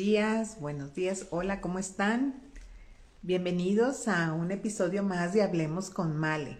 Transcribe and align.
días, 0.00 0.58
buenos 0.58 0.94
días. 0.94 1.26
Hola, 1.28 1.60
¿cómo 1.60 1.78
están? 1.78 2.40
Bienvenidos 3.20 4.08
a 4.08 4.32
un 4.32 4.50
episodio 4.50 5.02
más 5.02 5.34
de 5.34 5.42
Hablemos 5.42 5.90
con 5.90 6.16
Male. 6.16 6.56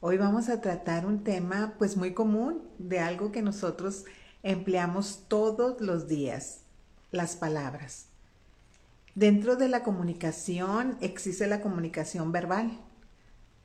Hoy 0.00 0.16
vamos 0.16 0.48
a 0.48 0.60
tratar 0.60 1.06
un 1.06 1.22
tema 1.22 1.76
pues 1.78 1.96
muy 1.96 2.14
común 2.14 2.68
de 2.78 2.98
algo 2.98 3.30
que 3.30 3.42
nosotros 3.42 4.06
empleamos 4.42 5.26
todos 5.28 5.80
los 5.80 6.08
días, 6.08 6.62
las 7.12 7.36
palabras. 7.36 8.06
Dentro 9.14 9.54
de 9.54 9.68
la 9.68 9.84
comunicación 9.84 10.98
existe 11.00 11.46
la 11.46 11.60
comunicación 11.60 12.32
verbal, 12.32 12.72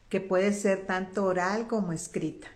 que 0.07 0.21
puede 0.21 0.53
ser 0.53 0.85
tanto 0.85 1.25
oral 1.25 1.65
como 1.65 1.93
escrita. 1.93 2.47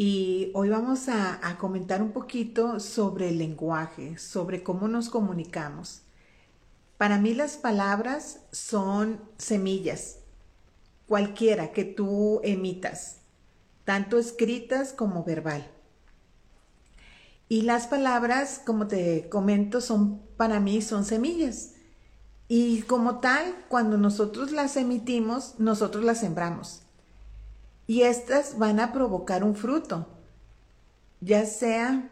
Y 0.00 0.52
hoy 0.54 0.68
vamos 0.68 1.08
a, 1.08 1.40
comentar 1.58 2.02
un 2.02 2.12
poquito 2.12 2.78
sobre 2.78 3.30
el 3.30 3.38
lenguaje, 3.38 4.16
sobre 4.16 4.62
cómo 4.62 4.86
nos 4.86 5.08
comunicamos. 5.08 6.02
Para 6.98 7.18
mí 7.18 7.34
las 7.34 7.56
palabras 7.56 8.38
son 8.52 9.20
semillas, 9.38 10.18
cualquiera 11.08 11.72
que 11.72 11.82
tú 11.82 12.40
emitas, 12.44 13.16
tanto 13.84 14.18
escritas 14.20 14.92
como 14.92 15.24
verbal. 15.24 15.68
Y 17.48 17.62
las 17.62 17.88
palabras, 17.88 18.62
como 18.64 18.86
te 18.86 19.28
comento, 19.28 19.80
son 19.80 20.20
para 20.36 20.60
mí 20.60 20.80
son 20.80 21.04
semillas. 21.04 21.72
Y 22.46 22.82
como 22.82 23.18
tal, 23.18 23.52
cuando 23.68 23.98
nosotros 23.98 24.52
las 24.52 24.76
emitimos, 24.76 25.56
nosotros 25.58 26.04
las 26.04 26.20
sembramos 26.20 26.84
y 27.88 28.02
estas 28.02 28.58
van 28.58 28.78
a 28.78 28.92
provocar 28.92 29.42
un 29.42 29.56
fruto, 29.56 30.06
ya 31.20 31.44
sea 31.46 32.10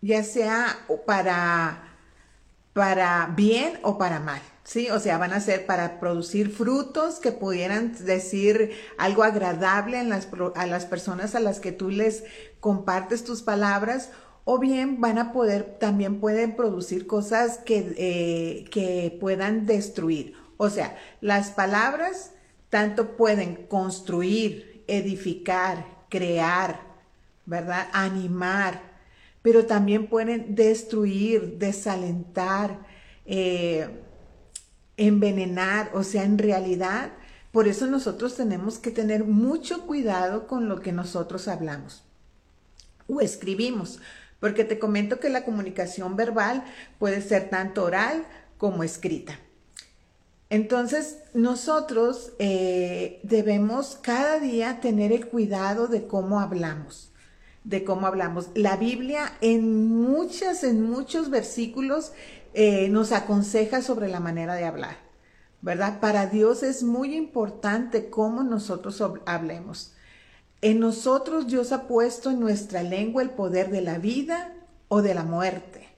ya 0.00 0.24
sea 0.24 0.78
para 1.06 1.84
para 2.72 3.32
bien 3.36 3.80
o 3.82 3.98
para 3.98 4.20
mal, 4.20 4.40
¿sí? 4.62 4.88
O 4.90 5.00
sea, 5.00 5.18
van 5.18 5.32
a 5.32 5.40
ser 5.40 5.66
para 5.66 5.98
producir 6.00 6.50
frutos 6.50 7.18
que 7.18 7.32
pudieran 7.32 7.92
decir 8.04 8.72
algo 8.96 9.24
agradable 9.24 9.98
a 9.98 10.66
las 10.66 10.86
personas 10.86 11.34
a 11.34 11.40
las 11.40 11.60
que 11.60 11.72
tú 11.72 11.90
les 11.90 12.24
compartes 12.60 13.24
tus 13.24 13.42
palabras, 13.42 14.10
o 14.44 14.58
bien 14.58 15.00
van 15.00 15.18
a 15.18 15.32
poder, 15.32 15.76
también 15.80 16.20
pueden 16.20 16.54
producir 16.54 17.06
cosas 17.08 17.58
que, 17.58 17.94
eh, 17.98 18.64
que 18.70 19.16
puedan 19.20 19.66
destruir. 19.66 20.34
O 20.56 20.70
sea, 20.70 20.96
las 21.20 21.50
palabras 21.50 22.30
tanto 22.70 23.16
pueden 23.16 23.66
construir, 23.66 24.84
edificar, 24.86 25.84
crear, 26.08 26.80
¿verdad? 27.46 27.88
Animar, 27.92 28.80
pero 29.42 29.66
también 29.66 30.06
pueden 30.06 30.54
destruir, 30.54 31.58
desalentar, 31.58 32.78
eh, 33.24 33.88
envenenar, 34.96 35.90
o 35.94 36.02
sea, 36.02 36.24
en 36.24 36.38
realidad, 36.38 37.12
por 37.52 37.68
eso 37.68 37.86
nosotros 37.86 38.34
tenemos 38.34 38.78
que 38.78 38.90
tener 38.90 39.24
mucho 39.24 39.86
cuidado 39.86 40.46
con 40.46 40.68
lo 40.68 40.80
que 40.80 40.92
nosotros 40.92 41.48
hablamos 41.48 42.04
o 43.08 43.20
escribimos, 43.20 44.00
porque 44.38 44.64
te 44.64 44.78
comento 44.78 45.18
que 45.18 45.30
la 45.30 45.44
comunicación 45.44 46.14
verbal 46.14 46.64
puede 46.98 47.22
ser 47.22 47.48
tanto 47.48 47.84
oral 47.84 48.26
como 48.58 48.84
escrita. 48.84 49.38
Entonces, 50.50 51.18
nosotros 51.34 52.32
eh, 52.38 53.20
debemos 53.22 53.98
cada 54.00 54.38
día 54.38 54.80
tener 54.80 55.12
el 55.12 55.26
cuidado 55.28 55.88
de 55.88 56.06
cómo 56.06 56.40
hablamos, 56.40 57.12
de 57.64 57.84
cómo 57.84 58.06
hablamos. 58.06 58.48
La 58.54 58.76
Biblia 58.76 59.32
en 59.42 59.86
muchas, 59.86 60.64
en 60.64 60.82
muchos 60.82 61.28
versículos 61.28 62.12
eh, 62.54 62.88
nos 62.88 63.12
aconseja 63.12 63.82
sobre 63.82 64.08
la 64.08 64.20
manera 64.20 64.54
de 64.54 64.64
hablar, 64.64 64.96
¿verdad? 65.60 66.00
Para 66.00 66.26
Dios 66.26 66.62
es 66.62 66.82
muy 66.82 67.14
importante 67.14 68.08
cómo 68.08 68.42
nosotros 68.42 69.02
hablemos. 69.26 69.94
En 70.62 70.80
nosotros 70.80 71.46
Dios 71.46 71.72
ha 71.72 71.86
puesto 71.86 72.30
en 72.30 72.40
nuestra 72.40 72.82
lengua 72.82 73.22
el 73.22 73.30
poder 73.30 73.70
de 73.70 73.82
la 73.82 73.98
vida 73.98 74.54
o 74.88 75.02
de 75.02 75.14
la 75.14 75.24
muerte, 75.24 75.88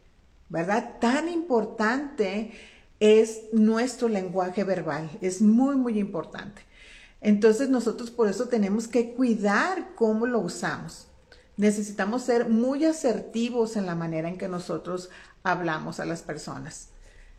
¿verdad? 0.49 0.99
Tan 1.01 1.29
importante 1.29 2.53
es 3.01 3.45
nuestro 3.53 4.09
lenguaje 4.09 4.63
verbal. 4.63 5.11
Es 5.21 5.41
muy, 5.43 5.77
muy 5.77 5.99
importante. 5.99 6.63
Entonces 7.21 7.69
nosotros 7.69 8.11
por 8.11 8.29
eso 8.29 8.49
tenemos 8.49 8.87
que 8.87 9.13
cuidar 9.13 9.95
cómo 9.95 10.27
lo 10.27 10.41
usamos. 10.41 11.09
Necesitamos 11.57 12.23
ser 12.23 12.49
muy 12.49 12.85
asertivos 12.85 13.77
en 13.77 13.87
la 13.87 13.95
manera 13.95 14.29
en 14.29 14.39
que 14.39 14.49
nosotros 14.49 15.11
hablamos 15.43 16.01
a 16.01 16.07
las 16.07 16.23
personas. 16.23 16.89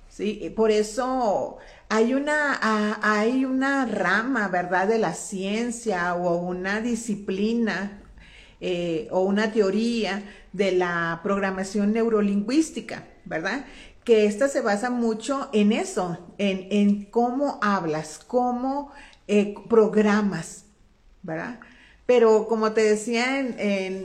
¿sí? 0.10 0.54
Por 0.56 0.70
eso 0.70 1.58
hay 1.90 2.14
una, 2.14 2.60
hay 3.02 3.46
una 3.46 3.86
rama, 3.86 4.48
¿verdad?, 4.48 4.88
de 4.88 5.00
la 5.00 5.14
ciencia 5.14 6.14
o 6.16 6.38
una 6.38 6.82
disciplina 6.82 8.02
eh, 8.60 9.08
o 9.10 9.22
una 9.22 9.52
teoría 9.52 10.24
de 10.54 10.74
la 10.74 11.22
programación 11.24 11.94
neurolingüística, 11.94 13.08
¿verdad? 13.26 13.66
Que 14.04 14.26
esta 14.26 14.48
se 14.48 14.62
basa 14.62 14.90
mucho 14.90 15.50
en 15.54 15.72
eso, 15.72 16.18
en, 16.38 17.06
cómo 17.06 17.60
hablas, 17.62 18.20
cómo 18.26 18.92
eh, 19.28 19.56
programas, 19.70 20.66
¿verdad? 21.22 21.60
Pero 22.06 22.48
como 22.48 22.74
te 22.74 22.82
decía 22.82 23.42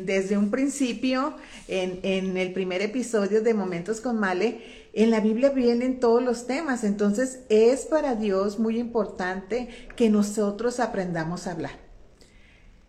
desde 0.04 0.36
un 0.36 0.50
principio, 0.50 1.34
en, 1.66 2.36
el 2.36 2.52
primer 2.52 2.82
episodio 2.82 3.42
de 3.42 3.54
Momentos 3.54 4.00
con 4.00 4.20
Male, 4.20 4.60
en 4.92 5.10
la 5.10 5.20
Biblia 5.20 5.50
vienen 5.50 5.98
todos 5.98 6.22
los 6.22 6.46
temas, 6.46 6.84
entonces 6.84 7.40
es 7.48 7.84
para 7.84 8.14
Dios 8.14 8.58
muy 8.58 8.78
importante 8.78 9.68
que 9.96 10.08
nosotros 10.08 10.78
aprendamos 10.78 11.46
a 11.46 11.52
hablar. 11.52 11.72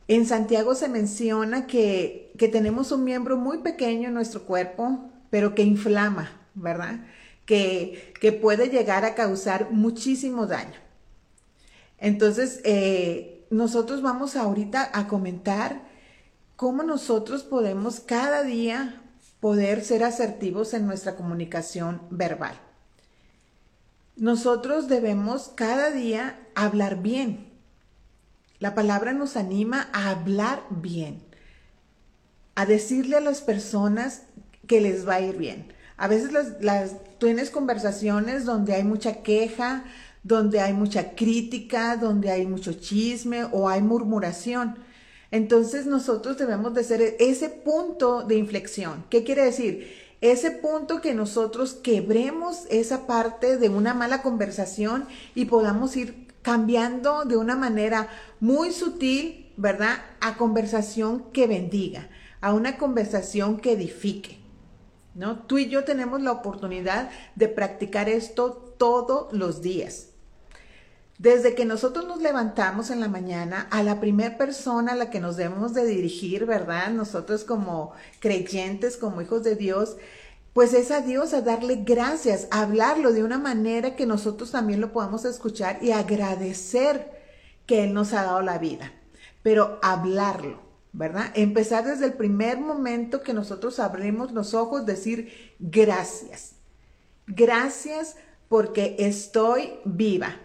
En 0.08 0.26
Santiago 0.26 0.76
se 0.76 0.88
menciona 0.88 1.68
que, 1.68 2.32
que 2.38 2.48
tenemos 2.48 2.92
un 2.92 3.04
miembro 3.04 3.38
muy 3.38 3.58
pequeño 3.58 4.10
en 4.10 4.14
nuestro 4.14 4.44
cuerpo, 4.44 5.10
pero 5.30 5.56
que 5.56 5.64
inflama, 5.64 6.37
¿verdad? 6.58 7.06
Que, 7.46 8.14
puede 8.42 8.70
llegar 8.70 9.06
a 9.06 9.16
causar 9.16 9.72
muchísimo 9.72 10.48
daño. 10.48 10.80
Entonces, 11.98 12.62
eh, 12.66 13.46
nosotros 13.50 14.02
vamos 14.02 14.36
ahorita 14.36 14.90
a 14.94 15.08
comentar 15.08 15.88
cómo 16.56 16.84
nosotros 16.84 17.44
podemos 17.44 18.00
cada 18.00 18.44
día 18.44 19.02
poder 19.40 19.84
ser 19.84 20.04
asertivos 20.04 20.74
en 20.74 20.86
nuestra 20.86 21.16
comunicación 21.16 22.02
verbal. 22.10 22.60
Nosotros 24.16 24.88
debemos 24.88 25.52
cada 25.56 25.92
día 25.92 26.40
hablar 26.56 27.02
bien. 27.02 27.54
La 28.60 28.74
palabra 28.74 29.14
nos 29.14 29.38
anima 29.38 29.90
a 29.94 30.10
hablar 30.10 30.64
bien, 30.72 31.22
a 32.56 32.66
decirle 32.66 33.18
a 33.18 33.22
las 33.22 33.42
personas 33.42 34.24
que 34.66 34.82
les 34.82 35.08
va 35.08 35.16
a 35.16 35.22
ir 35.22 35.38
bien. 35.38 35.72
A 35.98 36.08
veces 36.08 36.32
las, 36.62 36.96
tienes 37.18 37.50
conversaciones 37.50 38.46
donde 38.46 38.74
hay 38.74 38.84
mucha 38.84 39.24
queja, 39.24 39.84
donde 40.22 40.62
hay 40.62 40.74
mucha 40.74 41.16
crítica, 41.16 41.98
donde 41.98 42.30
hay 42.30 42.46
mucho 42.46 42.74
chisme 42.74 43.46
o 43.46 43.68
hay 43.68 43.82
murmuración. 43.82 44.78
Entonces 45.32 45.88
nosotros 45.88 46.38
debemos 46.38 46.74
de 46.76 46.84
ser 46.84 47.16
ese 47.20 47.50
punto 47.50 48.22
de 48.24 48.36
inflexión. 48.36 49.06
¿Qué 49.10 49.24
quiere 49.24 49.44
decir? 49.44 49.92
Ese 50.22 50.52
punto 50.52 51.02
que 51.02 51.14
nosotros 51.14 51.74
quebremos 51.74 52.66
esa 52.70 53.08
parte 53.08 53.58
de 53.58 53.70
una 53.70 53.94
mala 53.94 54.22
conversación 54.22 55.06
y 55.36 55.46
podamos 55.46 55.96
ir 55.98 56.28
cambiando 56.42 57.26
de 57.26 57.38
una 57.38 57.56
manera 57.56 58.08
muy 58.40 58.72
sutil, 58.72 59.52
¿verdad? 59.58 59.98
A 60.22 60.38
conversación 60.38 61.32
que 61.34 61.48
bendiga, 61.48 62.08
a 62.40 62.54
una 62.54 62.78
conversación 62.78 63.60
que 63.60 63.74
edifique. 63.74 64.47
Tú 65.48 65.58
y 65.58 65.70
yo 65.70 65.84
tenemos 65.84 66.22
la 66.22 66.32
oportunidad 66.32 67.10
de 67.36 67.48
practicar 67.48 68.08
esto 68.08 68.52
todos 68.78 69.34
los 69.34 69.62
días. 69.62 70.10
Desde 71.18 71.56
que 71.56 71.66
nosotros 71.66 72.06
nos 72.06 72.22
levantamos 72.22 72.92
en 72.92 73.00
la 73.00 73.08
mañana, 73.08 73.68
a 73.72 73.82
la 73.82 74.00
primera 74.00 74.38
persona 74.38 74.92
a 74.92 74.96
la 74.96 75.10
que 75.10 75.20
nos 75.20 75.36
debemos 75.36 75.74
de 75.74 75.86
dirigir, 75.86 76.46
¿verdad? 76.46 76.92
Nosotros 76.92 77.44
como 77.44 77.94
creyentes, 78.20 78.98
como 78.98 79.22
hijos 79.24 79.44
de 79.44 79.56
Dios, 79.56 79.98
pues 80.54 80.74
es 80.74 80.92
a 80.92 81.02
Dios 81.02 81.34
a 81.34 81.42
darle 81.42 81.78
gracias, 81.78 82.48
a 82.52 82.62
hablarlo 82.62 83.14
de 83.14 83.24
una 83.24 83.40
manera 83.40 83.96
que 83.96 84.06
nosotros 84.06 84.52
también 84.52 84.80
lo 84.80 84.94
podamos 84.94 85.26
escuchar 85.26 85.80
y 85.82 85.92
agradecer 85.92 87.12
que 87.66 87.84
Él 87.84 87.94
nos 87.94 88.14
ha 88.14 88.24
dado 88.24 88.44
la 88.44 88.60
vida, 88.60 88.92
pero 89.42 89.80
hablarlo. 89.82 90.67
¿Verdad? 90.98 91.32
Empezar 91.36 91.86
desde 91.86 92.06
el 92.06 92.14
primer 92.14 92.60
momento 92.60 93.22
que 93.22 93.32
nosotros 93.32 93.80
abrimos 93.80 94.32
los 94.32 94.56
ojos, 94.56 94.88
decir 94.88 95.56
gracias. 95.60 96.54
Gracias 97.28 98.16
porque 98.50 98.96
estoy 98.98 99.74
viva 99.86 100.38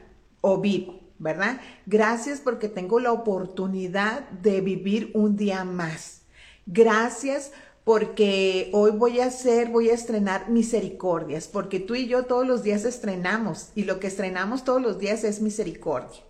o 0.42 0.60
vivo, 0.60 1.00
¿verdad? 1.18 1.58
Gracias 1.86 2.40
porque 2.40 2.68
tengo 2.68 3.00
la 3.00 3.12
oportunidad 3.12 4.28
de 4.28 4.60
vivir 4.60 5.10
un 5.14 5.36
día 5.36 5.64
más. 5.64 6.20
Gracias 6.66 7.52
porque 7.84 8.68
hoy 8.74 8.90
voy 8.90 9.20
a 9.20 9.26
hacer, 9.26 9.70
voy 9.70 9.88
a 9.88 9.94
estrenar 9.94 10.50
misericordias, 10.50 11.48
porque 11.48 11.80
tú 11.80 11.94
y 11.94 12.08
yo 12.08 12.26
todos 12.26 12.46
los 12.46 12.62
días 12.62 12.84
estrenamos 12.84 13.70
y 13.74 13.84
lo 13.84 14.00
que 14.00 14.08
estrenamos 14.08 14.64
todos 14.64 14.82
los 14.82 14.98
días 14.98 15.24
es 15.24 15.40
misericordia. 15.40 16.20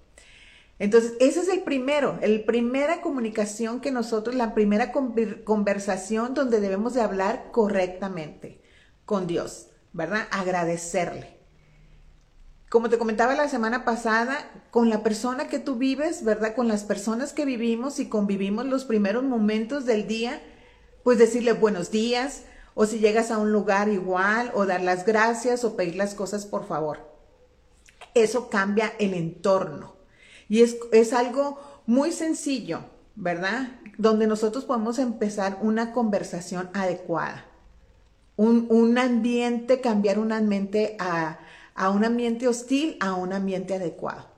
Entonces, 0.79 1.15
ese 1.21 1.41
es 1.41 1.49
el 1.49 1.63
primero, 1.63 2.19
el 2.23 2.45
primera 2.45 3.01
comunicación 3.01 3.81
que 3.81 3.93
nosotros, 3.93 4.35
la 4.35 4.55
primera 4.55 4.93
conversación 5.45 6.35
donde 6.35 6.61
debemos 6.61 6.95
de 6.95 7.03
hablar 7.03 7.51
correctamente 7.53 8.63
con 9.05 9.27
Dios, 9.27 9.69
¿verdad? 9.93 10.27
Agradecerle. 10.31 11.43
Como 12.73 12.89
te 12.89 12.97
comentaba 12.97 13.35
la 13.35 13.51
semana 13.51 13.85
pasada, 13.85 14.51
con 14.71 14.89
la 14.89 15.03
persona 15.03 15.47
que 15.49 15.59
tú 15.59 15.77
vives, 15.77 16.25
¿verdad? 16.25 16.55
Con 16.55 16.69
las 16.69 16.85
personas 16.85 17.35
que 17.35 17.45
vivimos 17.45 18.01
y 18.01 18.09
convivimos 18.09 18.65
los 18.65 18.87
primeros 18.87 19.25
momentos 19.25 19.85
del 19.85 20.07
día, 20.07 20.41
pues 21.05 21.19
decirle 21.19 21.53
buenos 21.53 21.91
días, 21.91 22.45
o 22.75 22.87
si 22.87 22.99
llegas 22.99 23.31
a 23.31 23.37
un 23.37 23.53
lugar 23.53 23.91
igual, 23.91 24.51
o 24.55 24.65
dar 24.65 24.81
las 24.81 25.05
gracias, 25.05 25.65
o 25.65 25.77
pedir 25.77 25.97
las 25.97 26.15
cosas 26.15 26.47
por 26.47 26.67
favor. 26.67 27.13
Eso 28.15 28.49
cambia 28.49 28.95
el 28.99 29.13
entorno. 29.13 30.01
Y 30.49 30.62
es, 30.62 30.77
es 30.93 31.12
algo 31.12 31.61
muy 31.87 32.12
sencillo, 32.12 32.85
¿verdad? 33.15 33.69
Donde 33.99 34.27
nosotros 34.27 34.65
podemos 34.65 34.99
empezar 34.99 35.59
una 35.62 35.93
conversación 35.93 36.71
adecuada. 36.75 37.47
Un, 38.37 38.67
un 38.71 38.99
ambiente, 38.99 39.81
cambiar 39.81 40.19
un 40.19 40.33
ambiente 40.33 40.97
a, 40.99 41.39
a 41.75 41.91
un 41.91 42.05
ambiente 42.05 42.49
hostil 42.49 42.97
a 43.00 43.15
un 43.15 43.33
ambiente 43.33 43.75
adecuado. 43.75 44.33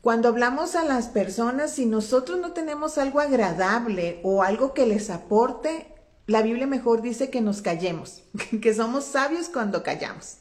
Cuando 0.00 0.28
hablamos 0.28 0.74
a 0.74 0.84
las 0.84 1.08
personas, 1.08 1.72
si 1.72 1.86
nosotros 1.86 2.38
no 2.38 2.52
tenemos 2.52 2.98
algo 2.98 3.20
agradable 3.20 4.20
o 4.22 4.42
algo 4.42 4.74
que 4.74 4.86
les 4.86 5.08
aporte, 5.08 5.94
la 6.26 6.42
Biblia 6.42 6.66
mejor 6.66 7.00
dice 7.00 7.30
que 7.30 7.40
nos 7.40 7.62
callemos, 7.62 8.22
que 8.62 8.74
somos 8.74 9.04
sabios 9.04 9.48
cuando 9.48 9.82
callamos. 9.82 10.38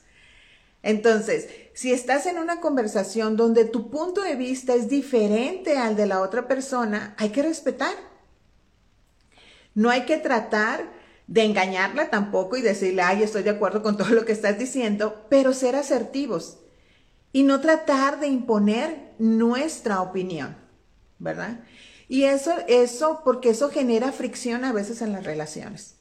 Entonces, 0.82 1.48
si 1.74 1.92
estás 1.92 2.26
en 2.26 2.38
una 2.38 2.62
conversación 2.62 3.36
donde 3.36 3.66
tu 3.66 3.90
punto 3.90 4.22
de 4.22 4.36
vista 4.36 4.76
es 4.76 4.90
diferente 4.90 5.78
al 5.78 5.96
de 5.96 6.06
la 6.06 6.22
otra 6.22 6.48
persona, 6.48 7.16
hay 7.18 7.30
que 7.30 7.42
respetar. 7.42 7.94
No 9.74 9.90
hay 9.90 10.06
que 10.06 10.18
tratar 10.18 10.92
de 11.26 11.44
engañarla 11.44 12.10
tampoco 12.10 12.58
y 12.58 12.62
decirle, 12.62 13.02
ay, 13.02 13.24
estoy 13.24 13.44
de 13.44 13.50
acuerdo 13.50 13.82
con 13.82 13.98
todo 13.98 14.10
lo 14.10 14.26
que 14.26 14.34
estás 14.34 14.60
diciendo, 14.60 15.26
pero 15.30 15.54
ser 15.54 15.76
asertivos 15.76 16.60
y 17.32 17.44
no 17.44 17.60
tratar 17.60 18.20
de 18.20 18.28
imponer 18.28 19.14
nuestra 19.18 20.02
opinión, 20.02 20.56
¿verdad? 21.18 21.62
Y 22.08 22.26
eso, 22.26 22.54
eso, 22.68 23.22
porque 23.24 23.50
eso 23.50 23.70
genera 23.72 24.12
fricción 24.12 24.64
a 24.64 24.74
veces 24.74 25.02
en 25.02 25.14
las 25.14 25.24
relaciones. 25.24 25.96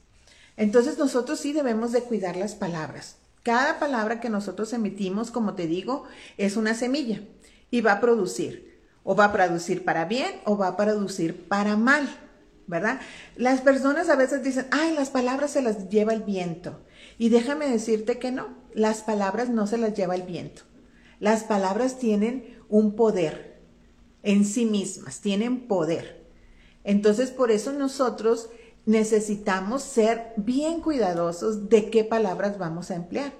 Entonces 0.55 0.99
nosotros 0.99 1.39
sí 1.39 1.51
debemos 1.53 1.91
de 1.91 2.03
cuidar 2.03 2.35
las 2.35 2.53
palabras. 2.53 3.15
Cada 3.43 3.77
palabra 3.77 4.21
que 4.21 4.29
nosotros 4.29 4.71
emitimos, 4.71 5.29
como 5.29 5.53
te 5.53 5.67
digo, 5.67 6.05
es 6.37 6.55
una 6.55 6.73
semilla 6.73 7.21
y 7.69 7.81
va 7.81 7.93
a 7.93 8.01
producir. 8.01 8.81
O 9.03 9.15
va 9.15 9.25
a 9.25 9.33
producir 9.33 9.83
para 9.83 10.05
bien 10.05 10.31
o 10.45 10.57
va 10.57 10.69
a 10.69 10.77
producir 10.77 11.49
para 11.49 11.75
mal, 11.75 12.07
¿verdad? 12.67 13.01
Las 13.35 13.59
personas 13.59 14.09
a 14.09 14.15
veces 14.15 14.43
dicen, 14.43 14.67
ay, 14.71 14.95
las 14.95 15.09
palabras 15.09 15.51
se 15.51 15.61
las 15.61 15.89
lleva 15.89 16.13
el 16.13 16.23
viento. 16.23 16.79
Y 17.17 17.27
déjame 17.27 17.67
decirte 17.67 18.17
que 18.17 18.31
no, 18.31 18.47
las 18.73 19.01
palabras 19.01 19.49
no 19.49 19.67
se 19.67 19.77
las 19.77 19.93
lleva 19.93 20.15
el 20.15 20.23
viento. 20.23 20.61
Las 21.19 21.43
palabras 21.43 21.99
tienen 21.99 22.57
un 22.69 22.95
poder 22.95 23.61
en 24.23 24.45
sí 24.45 24.65
mismas, 24.65 25.19
tienen 25.19 25.67
poder. 25.67 26.25
Entonces, 26.85 27.29
por 27.31 27.51
eso 27.51 27.73
nosotros 27.73 28.49
necesitamos 28.85 29.83
ser 29.83 30.33
bien 30.35 30.81
cuidadosos 30.81 31.69
de 31.69 31.89
qué 31.89 32.03
palabras 32.03 32.57
vamos 32.57 32.91
a 32.91 32.95
emplear, 32.95 33.33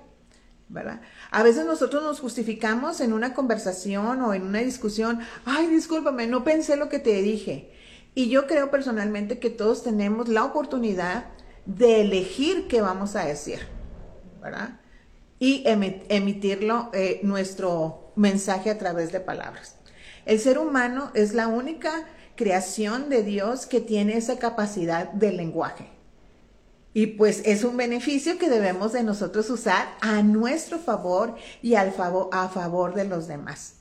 ¿verdad? 0.70 1.02
A 1.32 1.44
veces 1.44 1.66
nosotros 1.66 2.04
nos 2.04 2.20
justificamos 2.20 3.02
en 3.02 3.14
una 3.14 3.34
conversación 3.34 4.22
o 4.22 4.34
en 4.34 4.44
una 4.44 4.60
discusión, 4.60 5.20
ay, 5.46 5.68
discúlpame, 5.68 6.28
no 6.28 6.44
pensé 6.44 6.78
lo 6.78 6.90
que 6.90 7.00
te 7.00 7.22
dije. 7.22 7.72
Y 8.16 8.30
yo 8.30 8.48
creo 8.48 8.70
personalmente 8.70 9.40
que 9.40 9.50
todos 9.50 9.84
tenemos 9.84 10.30
la 10.30 10.46
oportunidad 10.46 11.26
de 11.66 12.02
elegir 12.02 12.68
qué 12.68 12.82
vamos 12.82 13.16
a 13.16 13.26
decir, 13.26 13.60
¿verdad? 14.42 14.80
Y 15.40 15.64
emitirlo, 15.66 16.90
eh, 16.94 17.20
nuestro 17.24 18.14
mensaje 18.16 18.70
a 18.70 18.78
través 18.78 19.12
de 19.12 19.20
palabras. 19.20 19.78
El 20.26 20.40
ser 20.40 20.58
humano 20.58 21.12
es 21.16 21.34
la 21.34 21.48
única 21.48 22.08
creación 22.36 23.10
de 23.10 23.24
Dios 23.24 23.66
que 23.66 23.82
tiene 23.82 24.18
esa 24.18 24.40
capacidad 24.40 25.12
del 25.12 25.38
lenguaje. 25.38 25.90
Y 26.94 27.08
pues 27.08 27.42
es 27.46 27.64
un 27.64 27.76
beneficio 27.76 28.38
que 28.38 28.50
debemos 28.50 28.94
de 28.94 29.04
nosotros 29.04 29.50
usar 29.50 29.88
a 30.02 30.22
nuestro 30.22 30.78
favor 30.78 31.36
y 31.62 31.76
al 31.76 31.92
favor, 31.92 32.30
a 32.32 32.50
favor 32.50 32.94
de 32.94 33.06
los 33.06 33.28
demás. 33.28 33.76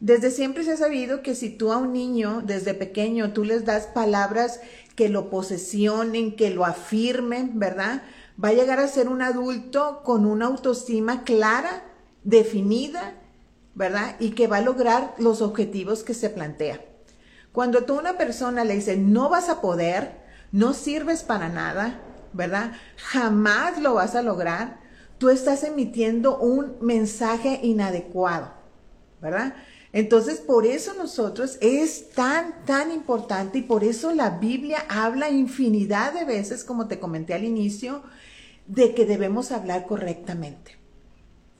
Desde 0.00 0.30
siempre 0.30 0.62
se 0.62 0.72
ha 0.72 0.76
sabido 0.76 1.22
que 1.22 1.34
si 1.34 1.50
tú 1.50 1.72
a 1.72 1.78
un 1.78 1.92
niño 1.92 2.42
desde 2.44 2.74
pequeño 2.74 3.32
tú 3.32 3.44
les 3.44 3.64
das 3.64 3.86
palabras 3.86 4.60
que 4.94 5.08
lo 5.08 5.30
posesionen, 5.30 6.36
que 6.36 6.50
lo 6.50 6.64
afirmen, 6.64 7.58
¿verdad? 7.58 8.02
Va 8.42 8.48
a 8.48 8.52
llegar 8.52 8.78
a 8.78 8.88
ser 8.88 9.08
un 9.08 9.22
adulto 9.22 10.02
con 10.04 10.26
una 10.26 10.46
autoestima 10.46 11.24
clara, 11.24 11.82
definida, 12.22 13.14
¿verdad? 13.74 14.16
Y 14.20 14.30
que 14.30 14.46
va 14.46 14.58
a 14.58 14.62
lograr 14.62 15.14
los 15.18 15.40
objetivos 15.40 16.04
que 16.04 16.14
se 16.14 16.30
plantea. 16.30 16.87
Cuando 17.58 17.82
tú 17.82 17.96
a 17.96 17.98
una 17.98 18.16
persona 18.16 18.62
le 18.62 18.76
dices, 18.76 18.96
no 18.98 19.28
vas 19.28 19.48
a 19.48 19.60
poder, 19.60 20.12
no 20.52 20.74
sirves 20.74 21.24
para 21.24 21.48
nada, 21.48 22.00
¿verdad? 22.32 22.70
Jamás 22.98 23.82
lo 23.82 23.94
vas 23.94 24.14
a 24.14 24.22
lograr, 24.22 24.78
tú 25.18 25.28
estás 25.28 25.64
emitiendo 25.64 26.38
un 26.38 26.76
mensaje 26.80 27.58
inadecuado, 27.64 28.52
¿verdad? 29.20 29.56
Entonces, 29.92 30.38
por 30.38 30.66
eso 30.66 30.94
nosotros 30.94 31.58
es 31.60 32.10
tan, 32.10 32.64
tan 32.64 32.92
importante 32.92 33.58
y 33.58 33.62
por 33.62 33.82
eso 33.82 34.14
la 34.14 34.38
Biblia 34.38 34.84
habla 34.88 35.28
infinidad 35.28 36.12
de 36.12 36.24
veces, 36.24 36.62
como 36.62 36.86
te 36.86 37.00
comenté 37.00 37.34
al 37.34 37.42
inicio, 37.42 38.04
de 38.68 38.94
que 38.94 39.04
debemos 39.04 39.50
hablar 39.50 39.84
correctamente. 39.84 40.77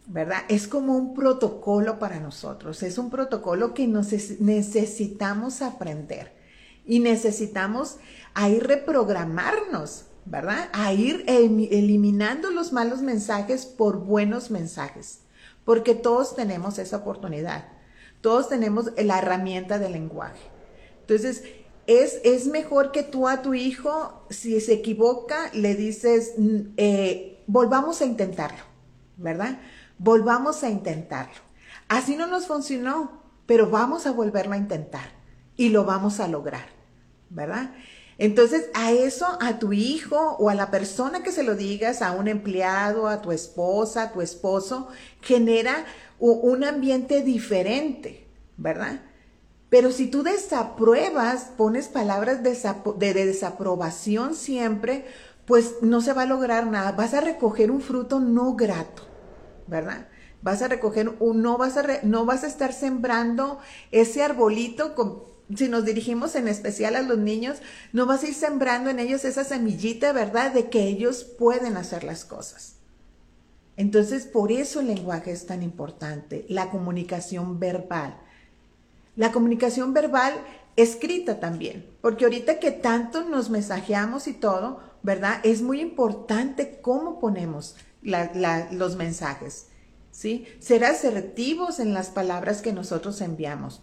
¿Verdad? 0.09 0.43
Es 0.49 0.67
como 0.67 0.97
un 0.97 1.15
protocolo 1.15 1.99
para 1.99 2.19
nosotros, 2.19 2.83
es 2.83 2.97
un 2.97 3.11
protocolo 3.11 3.75
que 3.75 3.87
necesitamos 3.87 5.61
aprender 5.61 6.33
y 6.87 7.01
necesitamos 7.01 7.99
ahí 8.33 8.59
reprogramarnos, 8.59 10.07
¿verdad? 10.25 10.71
A 10.73 10.95
ir 10.95 11.25
eliminando 11.27 12.51
los 12.51 12.73
malos 12.73 13.03
mensajes 13.03 13.67
por 13.67 13.99
buenos 13.99 14.51
mensajes, 14.51 15.21
porque 15.67 15.95
todos 15.95 16.35
tenemos 16.35 16.79
esa 16.79 16.97
oportunidad, 16.97 17.69
todos 18.23 18.49
tenemos 18.49 18.91
la 18.97 19.19
herramienta 19.19 19.79
del 19.79 19.93
lenguaje. 19.93 20.41
Entonces, 21.03 21.45
es, 21.87 22.21
es 22.25 22.47
mejor 22.47 22.93
que 22.93 23.03
tú 23.03 23.29
a 23.29 23.43
tu 23.43 23.53
hijo, 23.53 24.27
si 24.31 24.59
se 24.63 24.73
equivoca, 24.73 25.51
le 25.53 25.75
dices, 25.75 26.33
eh, 26.79 27.43
volvamos 27.47 28.01
a 28.01 28.07
intentarlo, 28.07 28.63
¿verdad? 29.19 29.59
Volvamos 29.99 30.63
a 30.63 30.71
intentarlo. 30.71 31.41
Así 31.89 32.17
no 32.17 32.27
nos 32.27 32.47
funcionó, 32.47 33.23
pero 33.47 33.69
vamos 33.71 34.07
a 34.07 34.13
volverlo 34.13 34.55
a 34.55 34.59
intentar 34.59 35.11
y 35.57 35.71
lo 35.71 35.85
vamos 35.85 36.21
a 36.21 36.29
lograr, 36.29 36.67
¿verdad? 37.31 37.73
Entonces, 38.19 38.69
a 38.75 38.91
eso, 38.91 39.27
a 39.41 39.59
tu 39.59 39.73
hijo 39.73 40.37
o 40.39 40.51
a 40.51 40.55
la 40.55 40.71
persona 40.71 41.23
que 41.23 41.31
se 41.31 41.45
lo 41.45 41.55
digas, 41.55 42.03
a 42.03 42.13
un 42.13 42.27
empleado, 42.27 43.07
a 43.07 43.23
tu 43.23 43.31
esposa, 43.31 44.03
a 44.03 44.13
tu 44.13 44.21
esposo, 44.21 44.89
genera 45.21 45.85
un 46.19 46.65
ambiente 46.65 47.23
diferente, 47.23 48.27
¿verdad? 48.57 49.03
Pero 49.71 49.93
si 49.93 50.09
tú 50.09 50.23
desapruebas, 50.23 51.53
pones 51.57 51.89
palabras 51.89 52.43
de 52.43 53.15
desaprobación 53.15 54.35
siempre, 54.35 55.07
pues 55.47 55.77
no 55.83 56.01
se 56.01 56.13
va 56.13 56.23
a 56.23 56.27
lograr 56.27 56.67
nada. 56.67 56.93
Vas 56.93 57.15
a 57.15 57.21
recoger 57.21 57.71
un 57.71 57.81
fruto 57.81 58.19
no 58.19 58.55
grato. 58.55 59.08
¿Verdad? 59.69 60.09
Vas 60.43 60.63
a 60.63 60.69
recoger, 60.69 61.17
no 61.21 61.59
vas 61.59 61.77
a, 61.77 61.85
no 62.03 62.25
vas 62.25 62.45
a 62.45 62.47
estar 62.47 62.73
sembrando 62.73 63.59
ese 63.91 64.23
arbolito 64.23 64.95
con, 64.95 65.23
si 65.55 65.69
nos 65.69 65.85
dirigimos 65.85 66.35
en 66.35 66.49
especial 66.49 66.97
a 66.97 67.03
los 67.03 67.19
niños, 67.19 67.59
no 67.93 68.07
vas 68.07 68.23
a 68.23 68.29
ir 68.29 68.35
sembrando 68.35 68.91
en 68.91 68.99
ellos 68.99 69.25
esa 69.25 69.45
semillita, 69.45 70.13
¿verdad? 70.13 70.53
De 70.53 70.69
que 70.69 70.85
ellos 70.85 71.25
pueden 71.25 71.77
hacer 71.77 72.05
las 72.05 72.25
cosas. 72.25 72.75
Entonces, 73.77 74.27
por 74.27 74.51
eso 74.53 74.81
el 74.81 74.89
lenguaje 74.89 75.31
es 75.31 75.47
tan 75.47 75.63
importante, 75.63 76.45
la 76.49 76.71
comunicación 76.71 77.61
verbal. 77.61 78.19
La 79.17 79.33
comunicación 79.33 79.95
verbal 79.95 80.35
escrita 80.77 81.41
también, 81.41 81.87
porque 82.01 82.25
ahorita 82.25 82.59
que 82.61 82.71
tanto 82.71 83.25
nos 83.25 83.51
mensajeamos 83.51 84.29
y 84.29 84.33
todo, 84.33 84.81
¿verdad? 85.03 85.41
Es 85.43 85.63
muy 85.63 85.81
importante 85.81 86.81
cómo 86.83 87.19
ponemos 87.19 87.77
los 88.03 88.97
mensajes, 88.97 89.69
¿sí? 90.11 90.47
Ser 90.61 90.85
asertivos 90.85 91.81
en 91.81 91.95
las 91.95 92.09
palabras 92.11 92.63
que 92.63 92.73
nosotros 92.73 93.21
enviamos. 93.21 93.83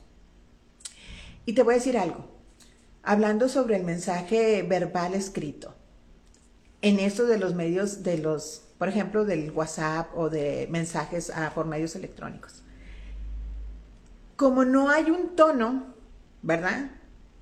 Y 1.46 1.54
te 1.54 1.64
voy 1.64 1.76
a 1.76 1.78
decir 1.78 1.98
algo. 1.98 2.34
hablando 3.08 3.50
sobre 3.50 3.76
el 3.76 3.84
mensaje 3.84 4.64
verbal 4.64 5.14
escrito. 5.14 5.76
En 6.82 7.00
esto 7.00 7.28
de 7.28 7.38
los 7.38 7.54
medios 7.54 8.02
de 8.02 8.18
los, 8.18 8.64
por 8.80 8.90
ejemplo, 8.90 9.26
del 9.26 9.52
WhatsApp 9.52 10.10
o 10.18 10.32
de 10.32 10.68
mensajes 10.72 11.30
ah, 11.30 11.52
por 11.54 11.68
medios 11.68 11.96
electrónicos. 11.96 12.64
Como 14.36 14.66
no 14.66 14.90
hay 14.90 15.12
un 15.12 15.36
tono, 15.36 15.94
¿verdad? 16.42 16.92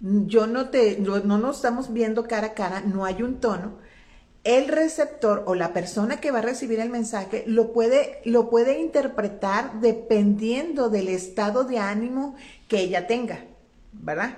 Yo 0.01 0.47
no 0.47 0.69
te, 0.69 0.99
no 0.99 1.37
nos 1.37 1.55
estamos 1.55 1.93
viendo 1.93 2.27
cara 2.27 2.47
a 2.47 2.53
cara, 2.53 2.81
no 2.81 3.05
hay 3.05 3.23
un 3.23 3.39
tono 3.39 3.77
el 4.43 4.67
receptor 4.67 5.43
o 5.45 5.55
la 5.55 5.71
persona 5.71 6.19
que 6.19 6.31
va 6.31 6.39
a 6.39 6.43
recibir 6.43 6.79
el 6.79 6.89
mensaje 6.89 7.43
lo 7.47 7.71
puede, 7.71 8.21
lo 8.25 8.49
puede 8.49 8.79
interpretar 8.79 9.79
dependiendo 9.79 10.89
del 10.89 11.07
estado 11.07 11.63
de 11.63 11.77
ánimo 11.79 12.35
que 12.67 12.81
ella 12.81 13.07
tenga, 13.07 13.45
¿verdad? 13.93 14.37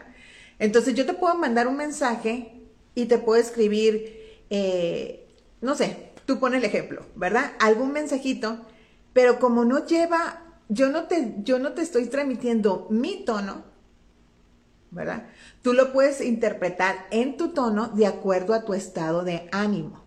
Entonces 0.59 0.93
yo 0.93 1.05
te 1.05 1.13
puedo 1.13 1.35
mandar 1.35 1.67
un 1.67 1.77
mensaje 1.77 2.61
y 2.93 3.05
te 3.05 3.17
puedo 3.17 3.41
escribir, 3.41 4.43
eh, 4.49 5.27
no 5.61 5.75
sé, 5.75 6.11
tú 6.25 6.39
pones 6.39 6.59
el 6.59 6.65
ejemplo, 6.65 7.05
¿verdad? 7.15 7.53
Algún 7.59 7.91
mensajito, 7.91 8.65
pero 9.11 9.39
como 9.39 9.65
no 9.65 9.85
lleva, 9.85 10.41
yo 10.69 10.89
no 10.89 11.05
te, 11.05 11.35
yo 11.39 11.57
no 11.57 11.73
te 11.73 11.81
estoy 11.81 12.05
transmitiendo 12.05 12.87
mi 12.91 13.25
tono, 13.25 13.63
¿verdad? 14.95 15.27
Tú 15.61 15.73
lo 15.73 15.91
puedes 15.93 16.21
interpretar 16.21 17.05
en 17.11 17.37
tu 17.37 17.49
tono 17.49 17.89
de 17.89 18.07
acuerdo 18.07 18.53
a 18.53 18.63
tu 18.63 18.73
estado 18.73 19.23
de 19.23 19.47
ánimo. 19.51 20.03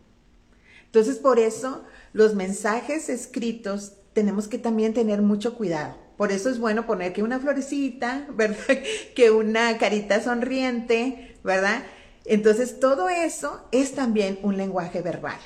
Entonces, 0.87 1.19
por 1.19 1.39
eso 1.39 1.85
los 2.13 2.35
mensajes 2.35 3.11
escritos 3.11 3.93
tenemos 4.15 4.49
que 4.49 4.59
también 4.59 4.95
tener 4.95 5.21
mucho 5.21 5.55
cuidado. 5.55 5.95
Por 6.17 6.33
eso 6.33 6.49
es 6.49 6.59
bueno 6.59 6.87
poner 6.87 7.13
que 7.13 7.23
una 7.23 7.39
florecita, 7.39 8.27
¿verdad? 8.35 8.79
Que 9.15 9.31
una 9.31 9.77
carita 9.79 10.23
sonriente, 10.23 11.37
¿verdad? 11.45 11.85
Entonces, 12.25 12.81
todo 12.81 13.09
eso 13.11 13.69
es 13.71 13.95
también 13.95 14.39
un 14.43 14.57
lenguaje 14.57 15.03
verbal 15.03 15.39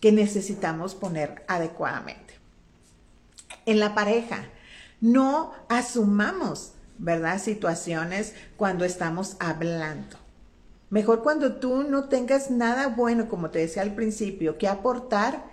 que 0.00 0.12
necesitamos 0.12 0.94
poner 0.94 1.44
adecuadamente. 1.48 2.34
En 3.66 3.80
la 3.80 3.94
pareja, 3.96 4.44
no 5.00 5.52
asumamos 5.68 6.75
¿verdad? 6.98 7.40
Situaciones 7.40 8.34
cuando 8.56 8.84
estamos 8.84 9.36
hablando. 9.38 10.18
Mejor 10.88 11.22
cuando 11.22 11.56
tú 11.56 11.82
no 11.82 12.08
tengas 12.08 12.50
nada 12.50 12.88
bueno, 12.88 13.28
como 13.28 13.50
te 13.50 13.58
decía 13.58 13.82
al 13.82 13.94
principio, 13.94 14.56
que 14.56 14.68
aportar. 14.68 15.50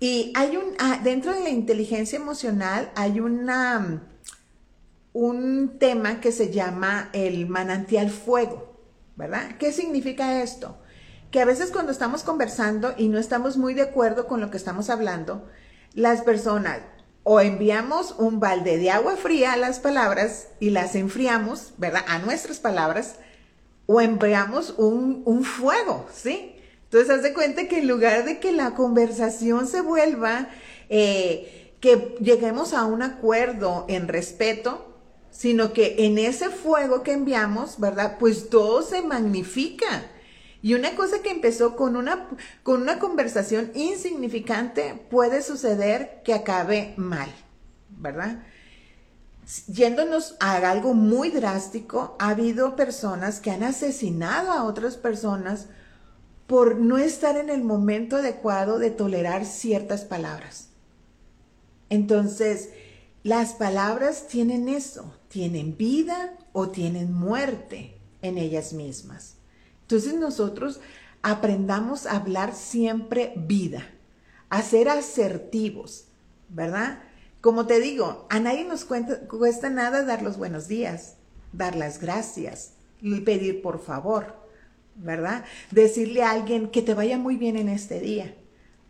Y 0.00 0.32
hay 0.34 0.56
un, 0.56 0.74
ah, 0.78 1.00
dentro 1.02 1.32
de 1.32 1.42
la 1.42 1.50
inteligencia 1.50 2.16
emocional 2.16 2.90
hay 2.94 3.20
una, 3.20 4.02
un 5.12 5.78
tema 5.78 6.20
que 6.20 6.32
se 6.32 6.52
llama 6.52 7.10
el 7.12 7.46
manantial 7.46 8.10
fuego, 8.10 8.80
¿verdad? 9.16 9.56
¿Qué 9.58 9.72
significa 9.72 10.42
esto? 10.42 10.78
Que 11.30 11.42
a 11.42 11.44
veces 11.44 11.70
cuando 11.70 11.92
estamos 11.92 12.22
conversando 12.22 12.94
y 12.96 13.08
no 13.08 13.18
estamos 13.18 13.58
muy 13.58 13.74
de 13.74 13.82
acuerdo 13.82 14.26
con 14.26 14.40
lo 14.40 14.50
que 14.50 14.56
estamos 14.56 14.88
hablando, 14.88 15.46
las 15.92 16.22
personas 16.22 16.80
o 17.30 17.40
enviamos 17.40 18.14
un 18.16 18.40
balde 18.40 18.78
de 18.78 18.90
agua 18.90 19.14
fría 19.18 19.52
a 19.52 19.58
las 19.58 19.80
palabras 19.80 20.48
y 20.60 20.70
las 20.70 20.94
enfriamos, 20.94 21.74
¿verdad? 21.76 22.02
A 22.08 22.20
nuestras 22.20 22.58
palabras, 22.58 23.16
o 23.84 24.00
enviamos 24.00 24.72
un, 24.78 25.44
fuego, 25.44 26.06
¿sí? 26.10 26.56
Entonces, 26.84 27.10
haz 27.10 27.22
de 27.22 27.34
cuenta 27.34 27.68
que 27.68 27.80
en 27.80 27.86
lugar 27.86 28.24
de 28.24 28.40
que 28.40 28.50
la 28.52 28.74
conversación 28.74 29.66
se 29.66 29.82
vuelva, 29.82 30.48
eh, 30.88 31.74
que 31.80 32.16
lleguemos 32.18 32.72
a 32.72 32.86
un 32.86 33.02
acuerdo 33.02 33.84
en 33.88 34.08
respeto, 34.08 34.86
sino 35.30 35.74
que 35.74 36.06
en 36.06 36.16
ese 36.16 36.48
fuego 36.48 37.02
que 37.02 37.12
enviamos, 37.12 37.78
¿verdad? 37.78 38.16
Pues 38.18 38.48
todo 38.48 38.80
se 38.80 39.02
magnifica. 39.02 40.10
Y 40.60 40.74
una 40.74 40.96
cosa 40.96 41.22
que 41.22 41.30
empezó 41.30 41.76
con 41.76 41.96
una, 41.96 42.28
con 42.62 42.82
una 42.82 42.98
conversación 42.98 43.70
insignificante 43.74 44.94
puede 45.10 45.42
suceder 45.42 46.20
que 46.24 46.34
acabe 46.34 46.94
mal, 46.96 47.28
¿verdad? 47.90 48.42
Yéndonos 49.68 50.36
a 50.40 50.56
algo 50.56 50.94
muy 50.94 51.30
drástico, 51.30 52.16
ha 52.18 52.30
habido 52.30 52.76
personas 52.76 53.40
que 53.40 53.50
han 53.50 53.62
asesinado 53.62 54.50
a 54.50 54.64
otras 54.64 54.96
personas 54.96 55.68
por 56.46 56.76
no 56.76 56.98
estar 56.98 57.36
en 57.36 57.50
el 57.50 57.62
momento 57.62 58.16
adecuado 58.16 58.78
de 58.78 58.90
tolerar 58.90 59.44
ciertas 59.44 60.04
palabras. 60.04 60.70
Entonces, 61.88 62.70
las 63.22 63.54
palabras 63.54 64.26
tienen 64.28 64.68
eso, 64.68 65.14
tienen 65.28 65.76
vida 65.76 66.34
o 66.52 66.68
tienen 66.68 67.12
muerte 67.12 67.98
en 68.22 68.38
ellas 68.38 68.72
mismas. 68.72 69.37
Entonces 69.88 70.16
nosotros 70.16 70.80
aprendamos 71.22 72.04
a 72.04 72.16
hablar 72.16 72.54
siempre 72.54 73.32
vida, 73.36 73.88
a 74.50 74.60
ser 74.60 74.90
asertivos, 74.90 76.08
¿verdad? 76.50 76.98
Como 77.40 77.66
te 77.66 77.80
digo, 77.80 78.26
a 78.28 78.38
nadie 78.38 78.66
nos 78.66 78.84
cuesta 78.84 79.70
nada 79.70 80.04
dar 80.04 80.20
los 80.20 80.36
buenos 80.36 80.68
días, 80.68 81.14
dar 81.54 81.74
las 81.74 82.02
gracias, 82.02 82.74
pedir 83.24 83.62
por 83.62 83.80
favor, 83.80 84.36
¿verdad? 84.94 85.46
Decirle 85.70 86.22
a 86.22 86.32
alguien 86.32 86.68
que 86.68 86.82
te 86.82 86.92
vaya 86.92 87.16
muy 87.16 87.38
bien 87.38 87.56
en 87.56 87.70
este 87.70 87.98
día, 87.98 88.34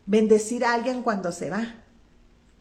bendecir 0.05 0.65
a 0.65 0.75
alguien 0.75 1.05
cuando 1.05 1.31
se 1.31 1.49
va, 1.49 1.77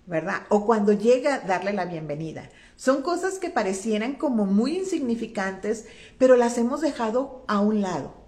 ¿verdad? 0.06 0.44
O 0.50 0.68
cuando 0.68 0.94
llega, 0.94 1.40
darle 1.40 1.74
la 1.74 1.86
bienvenida. 1.86 2.52
Son 2.76 3.02
cosas 3.02 3.40
que 3.40 3.50
parecieran 3.50 4.14
como 4.14 4.46
muy 4.46 4.78
insignificantes, 4.78 5.88
pero 6.20 6.36
las 6.36 6.60
hemos 6.60 6.82
dejado 6.82 7.44
a 7.48 7.62
un 7.62 7.82
lado 7.82 8.27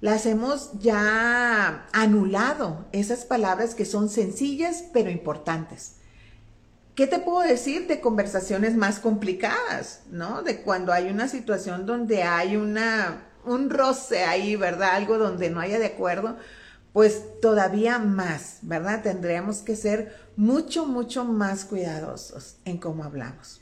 las 0.00 0.24
hemos 0.26 0.72
ya 0.78 1.86
anulado, 1.92 2.86
esas 2.92 3.24
palabras 3.24 3.74
que 3.74 3.84
son 3.84 4.08
sencillas 4.08 4.84
pero 4.92 5.10
importantes. 5.10 5.96
¿Qué 6.94 7.06
te 7.06 7.18
puedo 7.18 7.40
decir 7.40 7.86
de 7.86 8.00
conversaciones 8.00 8.76
más 8.76 8.98
complicadas, 8.98 10.02
no? 10.10 10.42
De 10.42 10.62
cuando 10.62 10.92
hay 10.92 11.08
una 11.08 11.28
situación 11.28 11.86
donde 11.86 12.22
hay 12.22 12.56
una, 12.56 13.28
un 13.44 13.70
roce 13.70 14.24
ahí, 14.24 14.56
¿verdad? 14.56 14.96
Algo 14.96 15.18
donde 15.18 15.50
no 15.50 15.60
haya 15.60 15.78
de 15.78 15.86
acuerdo, 15.86 16.36
pues 16.92 17.40
todavía 17.40 17.98
más, 17.98 18.58
¿verdad? 18.62 19.02
Tendríamos 19.02 19.58
que 19.58 19.76
ser 19.76 20.14
mucho, 20.36 20.86
mucho 20.86 21.24
más 21.24 21.64
cuidadosos 21.64 22.56
en 22.64 22.78
cómo 22.78 23.04
hablamos. 23.04 23.60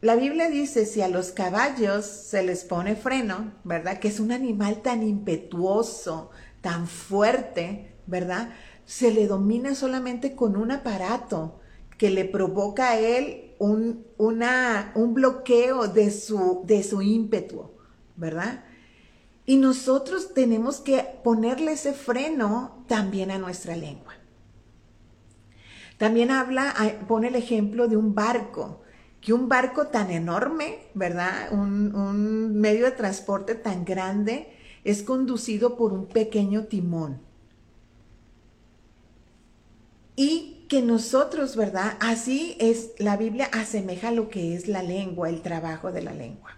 La 0.00 0.14
Biblia 0.14 0.48
dice, 0.48 0.86
si 0.86 1.02
a 1.02 1.08
los 1.08 1.32
caballos 1.32 2.04
se 2.04 2.44
les 2.44 2.64
pone 2.64 2.94
freno, 2.94 3.52
¿verdad? 3.64 3.98
Que 3.98 4.08
es 4.08 4.20
un 4.20 4.30
animal 4.30 4.80
tan 4.80 5.02
impetuoso, 5.02 6.30
tan 6.60 6.86
fuerte, 6.86 7.96
¿verdad? 8.06 8.50
Se 8.86 9.10
le 9.10 9.26
domina 9.26 9.74
solamente 9.74 10.36
con 10.36 10.56
un 10.56 10.70
aparato 10.70 11.58
que 11.98 12.10
le 12.10 12.24
provoca 12.24 12.90
a 12.90 12.98
él 13.00 13.54
un, 13.58 14.06
un 14.18 15.14
bloqueo 15.14 15.88
de 15.88 16.12
su, 16.12 16.62
de 16.64 16.84
su 16.84 17.02
ímpetu, 17.02 17.72
¿verdad? 18.14 18.64
Y 19.46 19.56
nosotros 19.56 20.32
tenemos 20.32 20.78
que 20.78 21.04
ponerle 21.24 21.72
ese 21.72 21.92
freno 21.92 22.84
también 22.86 23.32
a 23.32 23.38
nuestra 23.38 23.74
lengua. 23.74 24.14
También 25.96 26.30
habla, 26.30 26.72
pone 27.08 27.28
el 27.28 27.34
ejemplo 27.34 27.88
de 27.88 27.96
un 27.96 28.14
barco 28.14 28.82
que 29.20 29.32
un 29.32 29.48
barco 29.48 29.88
tan 29.88 30.10
enorme, 30.10 30.78
¿verdad? 30.94 31.52
Un, 31.52 32.56
medio 32.60 32.84
de 32.84 32.92
transporte 32.92 33.54
tan 33.54 33.84
grande 33.84 34.48
es 34.84 35.02
conducido 35.02 35.76
por 35.76 35.92
un 35.92 36.06
pequeño 36.06 36.64
timón. 36.64 37.20
Y 40.14 40.66
que 40.68 40.82
nosotros, 40.82 41.56
¿verdad? 41.56 41.96
Así 42.00 42.56
es, 42.60 42.92
la 42.98 43.16
Biblia 43.16 43.48
asemeja 43.52 44.10
lo 44.10 44.28
que 44.28 44.54
es 44.54 44.68
la 44.68 44.82
lengua, 44.82 45.28
el 45.28 45.42
trabajo 45.42 45.92
de 45.92 46.02
la 46.02 46.12
lengua. 46.12 46.56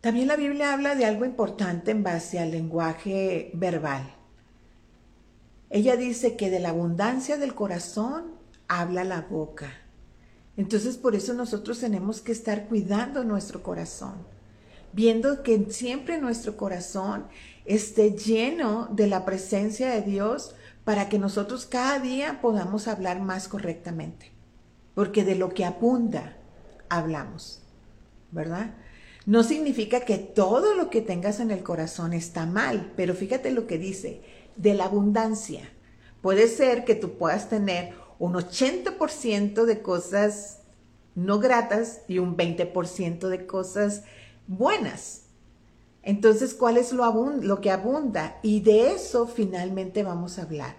También 0.00 0.28
la 0.28 0.36
Biblia 0.36 0.72
habla 0.72 0.94
de 0.94 1.04
algo 1.04 1.24
importante 1.24 1.90
en 1.90 2.02
base 2.02 2.38
al 2.38 2.52
lenguaje 2.52 3.50
verbal. 3.54 4.14
Ella 5.68 5.96
dice 5.96 6.36
que 6.36 6.50
de 6.50 6.58
la 6.58 6.70
abundancia 6.70 7.36
del 7.36 7.54
corazón 7.54 8.32
habla 8.66 9.04
la 9.04 9.22
boca. 9.22 9.70
Entonces 10.60 10.98
por 10.98 11.14
eso 11.14 11.32
nosotros 11.32 11.80
tenemos 11.80 12.20
que 12.20 12.32
estar 12.32 12.68
cuidando 12.68 13.24
nuestro 13.24 13.62
corazón, 13.62 14.12
viendo 14.92 15.42
que 15.42 15.70
siempre 15.70 16.20
nuestro 16.20 16.58
corazón 16.58 17.24
esté 17.64 18.10
lleno 18.10 18.86
de 18.92 19.06
la 19.06 19.24
presencia 19.24 19.88
de 19.88 20.02
Dios 20.02 20.54
para 20.84 21.08
que 21.08 21.18
nosotros 21.18 21.64
cada 21.64 21.98
día 21.98 22.42
podamos 22.42 22.88
hablar 22.88 23.22
más 23.22 23.48
correctamente. 23.48 24.32
Porque 24.94 25.24
de 25.24 25.34
lo 25.34 25.48
que 25.54 25.64
abunda, 25.64 26.36
hablamos, 26.90 27.62
¿verdad? 28.30 28.74
No 29.24 29.42
significa 29.42 30.00
que 30.00 30.18
todo 30.18 30.74
lo 30.74 30.90
que 30.90 31.00
tengas 31.00 31.40
en 31.40 31.52
el 31.52 31.62
corazón 31.62 32.12
está 32.12 32.44
mal, 32.44 32.92
pero 32.96 33.14
fíjate 33.14 33.50
lo 33.50 33.66
que 33.66 33.78
dice, 33.78 34.20
de 34.56 34.74
la 34.74 34.84
abundancia. 34.84 35.72
Puede 36.20 36.48
ser 36.48 36.84
que 36.84 36.94
tú 36.94 37.16
puedas 37.16 37.48
tener 37.48 37.94
un 38.20 38.34
80% 38.34 39.64
de 39.64 39.82
cosas 39.82 40.58
no 41.16 41.40
gratas 41.40 42.02
y 42.06 42.18
un 42.18 42.36
20% 42.36 43.28
de 43.28 43.46
cosas 43.46 44.04
buenas. 44.46 45.22
Entonces, 46.02 46.54
¿cuál 46.54 46.76
es 46.76 46.92
lo, 46.92 47.10
lo 47.40 47.60
que 47.60 47.70
abunda? 47.70 48.38
Y 48.42 48.60
de 48.60 48.92
eso 48.92 49.26
finalmente 49.26 50.02
vamos 50.02 50.38
a 50.38 50.42
hablar. 50.42 50.76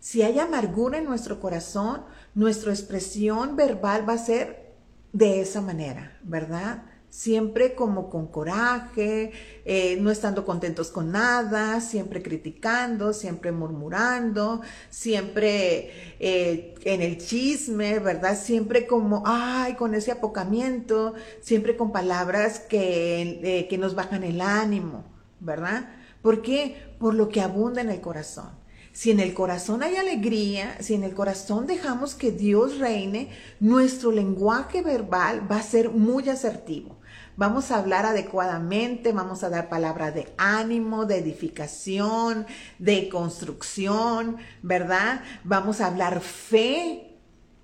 Si 0.00 0.22
hay 0.22 0.38
amargura 0.38 0.98
en 0.98 1.04
nuestro 1.04 1.38
corazón, 1.38 2.02
nuestra 2.34 2.72
expresión 2.72 3.56
verbal 3.56 4.08
va 4.08 4.14
a 4.14 4.18
ser 4.18 4.74
de 5.12 5.42
esa 5.42 5.60
manera, 5.60 6.18
¿verdad? 6.22 6.84
Siempre 7.10 7.74
como 7.74 8.08
con 8.08 8.28
coraje, 8.28 9.32
eh, 9.64 9.98
no 10.00 10.10
estando 10.10 10.46
contentos 10.46 10.90
con 10.90 11.10
nada, 11.10 11.80
siempre 11.80 12.22
criticando, 12.22 13.12
siempre 13.12 13.52
murmurando, 13.52 14.62
siempre 14.88 15.90
eh, 16.20 16.74
en 16.84 17.02
el 17.02 17.18
chisme, 17.18 17.98
¿verdad? 17.98 18.38
Siempre 18.40 18.86
como, 18.86 19.24
ay, 19.26 19.74
con 19.74 19.94
ese 19.94 20.12
apocamiento, 20.12 21.14
siempre 21.40 21.76
con 21.76 21.92
palabras 21.92 22.60
que, 22.60 23.40
eh, 23.42 23.66
que 23.68 23.78
nos 23.78 23.94
bajan 23.94 24.22
el 24.22 24.40
ánimo, 24.40 25.04
¿verdad? 25.40 25.90
¿Por 26.22 26.42
qué? 26.42 26.94
Por 26.98 27.14
lo 27.14 27.28
que 27.28 27.40
abunda 27.40 27.80
en 27.80 27.90
el 27.90 28.00
corazón. 28.00 28.60
Si 28.92 29.10
en 29.10 29.20
el 29.20 29.34
corazón 29.34 29.82
hay 29.82 29.96
alegría, 29.96 30.76
si 30.80 30.94
en 30.94 31.04
el 31.04 31.14
corazón 31.14 31.66
dejamos 31.66 32.14
que 32.14 32.32
Dios 32.32 32.78
reine, 32.78 33.30
nuestro 33.60 34.10
lenguaje 34.10 34.82
verbal 34.82 35.50
va 35.50 35.56
a 35.56 35.62
ser 35.62 35.90
muy 35.90 36.28
asertivo. 36.28 36.99
Vamos 37.40 37.70
a 37.70 37.78
hablar 37.78 38.04
adecuadamente, 38.04 39.12
vamos 39.12 39.42
a 39.44 39.48
dar 39.48 39.70
palabras 39.70 40.14
de 40.14 40.30
ánimo, 40.36 41.06
de 41.06 41.16
edificación, 41.16 42.46
de 42.78 43.08
construcción, 43.08 44.36
¿verdad? 44.60 45.22
Vamos 45.42 45.80
a 45.80 45.86
hablar 45.86 46.20
fe, 46.20 47.16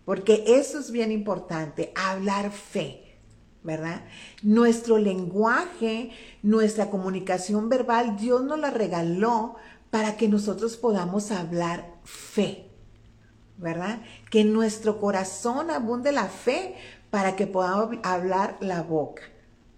porque 0.06 0.45
eso 0.47 0.78
es 0.78 0.90
bien 0.90 1.12
importante, 1.12 1.92
hablar 1.95 2.52
fe. 2.52 3.18
¿verdad? 3.62 4.00
Nuestro 4.42 4.97
lenguaje, 4.97 6.11
nuestra 6.42 6.88
comunicación 6.88 7.68
verbal, 7.68 8.16
Dios 8.16 8.42
nos 8.45 8.59
la 8.59 8.71
regaló 8.71 9.56
para 9.90 10.16
que 10.16 10.26
nosotros 10.26 10.78
podamos 10.78 11.30
hablar 11.30 11.85
fe, 12.02 12.71
¿verdad? 13.59 14.00
Que 14.30 14.42
nuestro 14.42 14.99
corazón 14.99 15.71
abunde 15.71 16.12
la 16.12 16.28
fe 16.28 16.76
para 17.11 17.37
que 17.37 17.47
podamos 17.47 17.99
hablar 18.04 18.56
la 18.61 18.80
boca. 18.80 19.36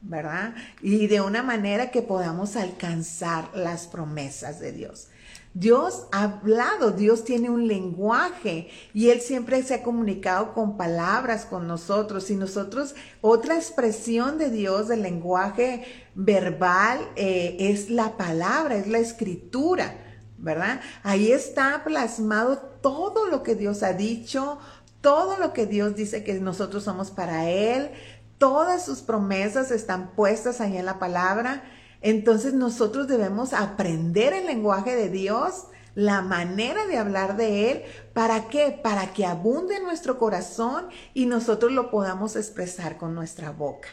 ¿Verdad? 0.08 0.54
Y 0.82 1.06
de 1.06 1.20
una 1.20 1.42
manera 1.42 1.90
que 1.90 2.02
podamos 2.02 2.56
alcanzar 2.56 3.50
las 3.54 3.86
promesas 3.86 4.58
de 4.58 4.72
Dios. 4.72 5.08
Dios 5.54 6.06
ha 6.12 6.24
hablado, 6.24 6.92
Dios 6.92 7.24
tiene 7.24 7.50
un 7.50 7.66
lenguaje 7.66 8.68
y 8.94 9.10
Él 9.10 9.20
siempre 9.20 9.62
se 9.62 9.74
ha 9.74 9.82
comunicado 9.82 10.54
con 10.54 10.76
palabras 10.76 11.46
con 11.46 11.66
nosotros 11.66 12.30
y 12.30 12.36
nosotros, 12.36 12.94
otra 13.20 13.56
expresión 13.56 14.38
de 14.38 14.50
Dios 14.50 14.88
del 14.88 15.02
lenguaje 15.02 15.84
verbal 16.14 17.00
eh, 17.16 17.56
es 17.58 17.90
la 17.90 18.16
palabra, 18.16 18.76
es 18.76 18.86
la 18.86 18.98
escritura, 18.98 19.94
¿verdad? 20.38 20.80
Ahí 21.02 21.32
está 21.32 21.82
plasmado 21.84 22.58
todo 22.80 23.26
lo 23.26 23.42
que 23.42 23.56
Dios 23.56 23.82
ha 23.82 23.94
dicho, 23.94 24.58
todo 25.00 25.38
lo 25.38 25.52
que 25.52 25.66
Dios 25.66 25.94
dice 25.94 26.24
que 26.24 26.34
nosotros 26.34 26.84
somos 26.84 27.10
para 27.10 27.48
Él, 27.48 27.90
Todas 28.38 28.85
sus 28.85 29.00
promesas 29.00 29.71
están 29.71 30.12
puestas 30.12 30.61
ahí 30.61 30.76
en 30.76 30.87
la 30.87 30.99
palabra. 30.99 31.64
Entonces 32.00 32.54
nosotros 32.54 33.09
debemos 33.09 33.52
aprender 33.52 34.33
el 34.33 34.47
lenguaje 34.47 34.95
de 34.95 35.11
Dios, 35.11 35.64
la 35.97 36.23
manera 36.23 36.87
de 36.87 36.97
hablar 36.97 37.37
de 37.37 37.73
Él. 37.73 37.83
¿Para 38.14 38.49
qué? 38.49 38.78
Para 38.80 39.12
que 39.12 39.26
abunde 39.26 39.80
nuestro 39.80 40.18
corazón 40.18 40.87
y 41.14 41.27
nosotros 41.27 41.72
lo 41.72 41.90
podamos 41.90 42.37
expresar 42.37 42.96
con 42.96 43.14
nuestra 43.14 43.51
boca. 43.51 43.88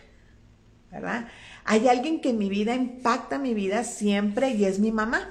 ¿Verdad? 0.92 1.28
Hay 1.66 1.88
alguien 1.88 2.22
que 2.22 2.30
en 2.30 2.38
mi 2.38 2.48
vida 2.48 2.76
impacta 2.76 3.40
mi 3.40 3.56
vida 3.56 3.84
siempre 3.84 4.52
y 4.52 4.66
es 4.66 4.78
mi 4.78 4.92
mamá. 4.92 5.28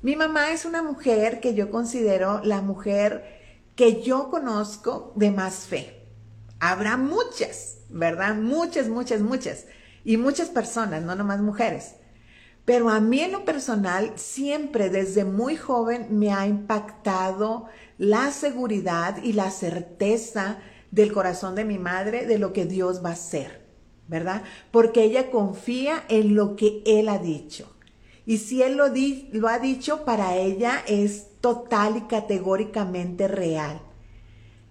Mi 0.00 0.14
mamá 0.14 0.52
es 0.52 0.64
una 0.64 0.82
mujer 0.84 1.40
que 1.40 1.54
yo 1.54 1.72
considero 1.72 2.40
la 2.44 2.62
mujer 2.62 3.72
que 3.74 4.00
yo 4.00 4.30
conozco 4.30 5.12
de 5.16 5.32
más 5.32 5.66
fe. 5.66 5.97
Habrá 6.60 6.96
muchas, 6.96 7.78
¿verdad? 7.88 8.34
Muchas, 8.34 8.88
muchas, 8.88 9.20
muchas. 9.20 9.66
Y 10.04 10.16
muchas 10.16 10.48
personas, 10.48 11.02
no 11.02 11.14
nomás 11.14 11.40
mujeres. 11.40 11.94
Pero 12.64 12.90
a 12.90 13.00
mí 13.00 13.20
en 13.20 13.32
lo 13.32 13.44
personal, 13.44 14.12
siempre 14.16 14.90
desde 14.90 15.24
muy 15.24 15.56
joven 15.56 16.18
me 16.18 16.32
ha 16.32 16.46
impactado 16.46 17.66
la 17.96 18.30
seguridad 18.30 19.22
y 19.22 19.32
la 19.32 19.50
certeza 19.50 20.58
del 20.90 21.12
corazón 21.12 21.54
de 21.54 21.64
mi 21.64 21.78
madre 21.78 22.26
de 22.26 22.38
lo 22.38 22.52
que 22.52 22.66
Dios 22.66 23.02
va 23.02 23.10
a 23.10 23.12
hacer, 23.12 23.62
¿verdad? 24.06 24.42
Porque 24.70 25.02
ella 25.02 25.30
confía 25.30 26.04
en 26.08 26.34
lo 26.34 26.56
que 26.56 26.82
Él 26.84 27.08
ha 27.08 27.18
dicho. 27.18 27.74
Y 28.26 28.36
si 28.36 28.62
Él 28.62 28.76
lo, 28.76 28.88
lo 29.32 29.48
ha 29.48 29.58
dicho, 29.58 30.04
para 30.04 30.36
ella 30.36 30.82
es 30.86 31.40
total 31.40 31.96
y 31.96 32.00
categóricamente 32.02 33.28
real. 33.28 33.80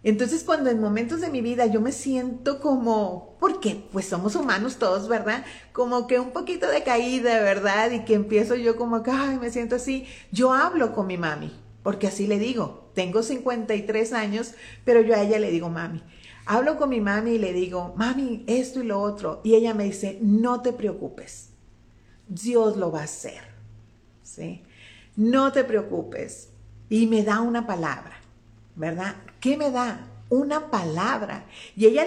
Entonces, 0.08 0.46
cuando 0.46 0.70
en 0.70 0.80
momentos 0.80 1.20
de 1.20 1.30
mi 1.30 1.42
vida 1.42 1.66
yo 1.66 1.82
me 1.82 1.92
siento 1.92 2.62
como, 2.62 3.36
porque 3.42 3.84
pues 3.92 4.06
somos 4.06 4.38
humanos 4.38 4.78
todos, 4.78 5.10
¿verdad? 5.10 5.44
Como 5.74 6.08
que 6.08 6.18
un 6.18 6.32
poquito 6.32 6.70
de 6.70 6.82
caída, 6.82 7.42
¿verdad? 7.42 7.92
Y 7.92 8.06
que 8.06 8.14
empiezo 8.14 8.56
yo 8.56 8.78
como 8.78 9.04
que, 9.04 9.12
ay, 9.12 9.38
me 9.38 9.52
siento 9.52 9.76
así, 9.76 10.06
yo 10.32 10.54
hablo 10.54 10.94
con 10.94 11.08
mi 11.08 11.18
mami, 11.18 11.52
porque 11.84 12.08
así 12.08 12.26
le 12.26 12.40
digo, 12.40 12.90
tengo 12.96 13.22
53 13.22 14.14
años, 14.14 14.54
pero 14.86 15.02
yo 15.02 15.14
a 15.14 15.24
ella 15.24 15.40
le 15.40 15.52
digo 15.52 15.68
mami. 15.68 16.02
Hablo 16.46 16.78
con 16.78 16.88
mi 16.88 17.02
mami 17.02 17.32
y 17.32 17.40
le 17.40 17.52
digo, 17.52 17.94
mami, 17.98 18.46
esto 18.48 18.82
y 18.82 18.86
lo 18.86 19.02
otro. 19.02 19.42
Y 19.44 19.56
ella 19.56 19.74
me 19.74 19.84
dice, 19.84 20.20
no 20.22 20.62
te 20.62 20.72
preocupes, 20.72 21.50
Dios 22.30 22.78
lo 22.78 22.94
va 22.94 23.02
a 23.02 23.04
hacer, 23.04 23.42
¿sí? 24.24 24.64
No 25.18 25.52
te 25.52 25.66
preocupes. 25.66 26.52
Y 26.88 27.08
me 27.08 27.24
da 27.24 27.42
una 27.42 27.68
palabra. 27.68 28.22
¿Verdad? 28.78 29.16
¿Qué 29.42 29.58
me 29.58 29.72
da? 29.72 30.08
Una 30.30 30.70
palabra. 30.72 31.46
Y 31.76 31.88
ella, 31.88 32.06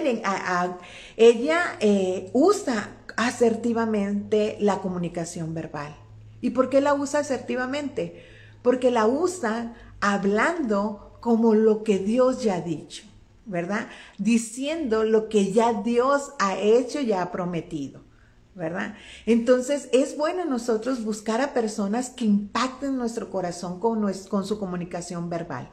ella 1.17 1.63
eh, 1.79 2.29
usa 2.33 2.89
asertivamente 3.17 4.57
la 4.59 4.79
comunicación 4.79 5.53
verbal. 5.53 5.95
¿Y 6.39 6.51
por 6.51 6.69
qué 6.69 6.81
la 6.81 6.93
usa 6.93 7.19
asertivamente? 7.19 8.25
Porque 8.63 8.89
la 8.89 9.05
usa 9.05 9.75
hablando 9.99 11.17
como 11.19 11.53
lo 11.53 11.83
que 11.83 11.99
Dios 11.99 12.41
ya 12.43 12.55
ha 12.55 12.61
dicho, 12.61 13.03
¿verdad? 13.45 13.87
Diciendo 14.17 15.03
lo 15.03 15.29
que 15.29 15.51
ya 15.51 15.73
Dios 15.73 16.31
ha 16.39 16.57
hecho 16.57 16.99
y 17.01 17.11
ha 17.13 17.31
prometido. 17.31 18.01
¿verdad? 18.53 18.95
Entonces 19.25 19.87
es 19.93 20.17
bueno 20.17 20.43
nosotros 20.43 21.05
buscar 21.05 21.39
a 21.39 21.53
personas 21.53 22.09
que 22.09 22.25
impacten 22.25 22.97
nuestro 22.97 23.29
corazón 23.29 23.79
con, 23.79 24.05
con 24.29 24.45
su 24.45 24.59
comunicación 24.59 25.29
verbal. 25.29 25.71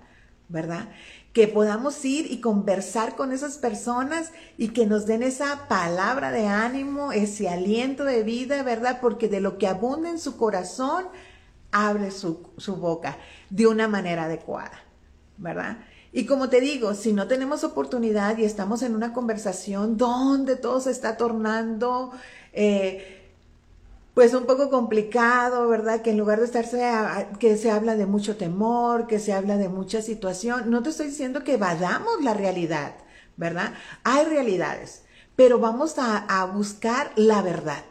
¿Verdad? 0.49 0.89
Que 1.33 1.49
podamos 1.49 2.05
ir 2.05 2.31
y 2.31 2.41
conversar 2.41 3.17
con 3.17 3.33
esas 3.33 3.59
personas 3.59 4.33
y 4.57 4.69
que 4.69 4.87
nos 4.87 5.07
den 5.07 5.23
esa 5.23 5.69
palabra 5.69 6.31
de 6.31 6.47
ánimo, 6.47 7.13
ese 7.13 7.49
aliento 7.49 8.05
de 8.05 8.23
vida, 8.23 8.63
¿verdad? 8.63 8.99
Porque 9.01 9.29
de 9.29 9.41
lo 9.41 9.59
que 9.59 9.67
abunda 9.67 10.11
en 10.11 10.19
su 10.19 10.37
corazón, 10.37 11.07
abre 11.71 12.11
su, 12.11 12.51
su 12.57 12.77
boca 12.77 13.19
de 13.51 13.67
una 13.67 13.89
manera 13.89 14.25
adecuada, 14.25 14.81
¿verdad? 15.37 15.79
Y 16.13 16.25
como 16.25 16.49
te 16.49 16.61
digo, 16.61 16.95
si 16.95 17.13
no 17.13 17.29
tenemos 17.29 17.65
oportunidad 17.65 18.39
y 18.39 18.45
estamos 18.45 18.83
en 18.83 18.95
una 18.95 19.13
conversación 19.13 19.99
donde 19.99 20.57
todo 20.57 20.81
se 20.81 20.91
está 20.91 21.19
tornando, 21.19 22.13
eh, 22.53 23.18
pues 24.19 24.35
un 24.35 24.47
poco 24.47 24.69
complicado, 24.69 25.69
¿verdad? 25.69 26.03
Que 26.03 26.11
en 26.11 26.19
lugar 26.19 26.41
de 26.41 26.47
estarse, 26.47 26.83
que 27.39 27.57
se 27.57 27.71
habla 27.71 27.95
de 27.95 28.05
mucho 28.05 28.37
temor, 28.37 29.07
que 29.07 29.21
se 29.21 29.33
habla 29.33 29.57
de 29.57 29.69
mucha 29.69 30.03
situación, 30.03 30.71
no 30.71 30.83
te 30.83 30.91
estoy 30.91 31.07
diciendo 31.07 31.45
que 31.45 31.57
vadamos 31.57 32.25
la 32.25 32.35
realidad, 32.35 32.97
¿verdad? 33.37 33.75
Hay 34.03 34.25
realidades, 34.25 35.05
pero 35.37 35.61
vamos 35.61 36.01
a, 36.01 36.17
a 36.17 36.47
buscar 36.47 37.13
la 37.15 37.43
verdad. 37.43 37.85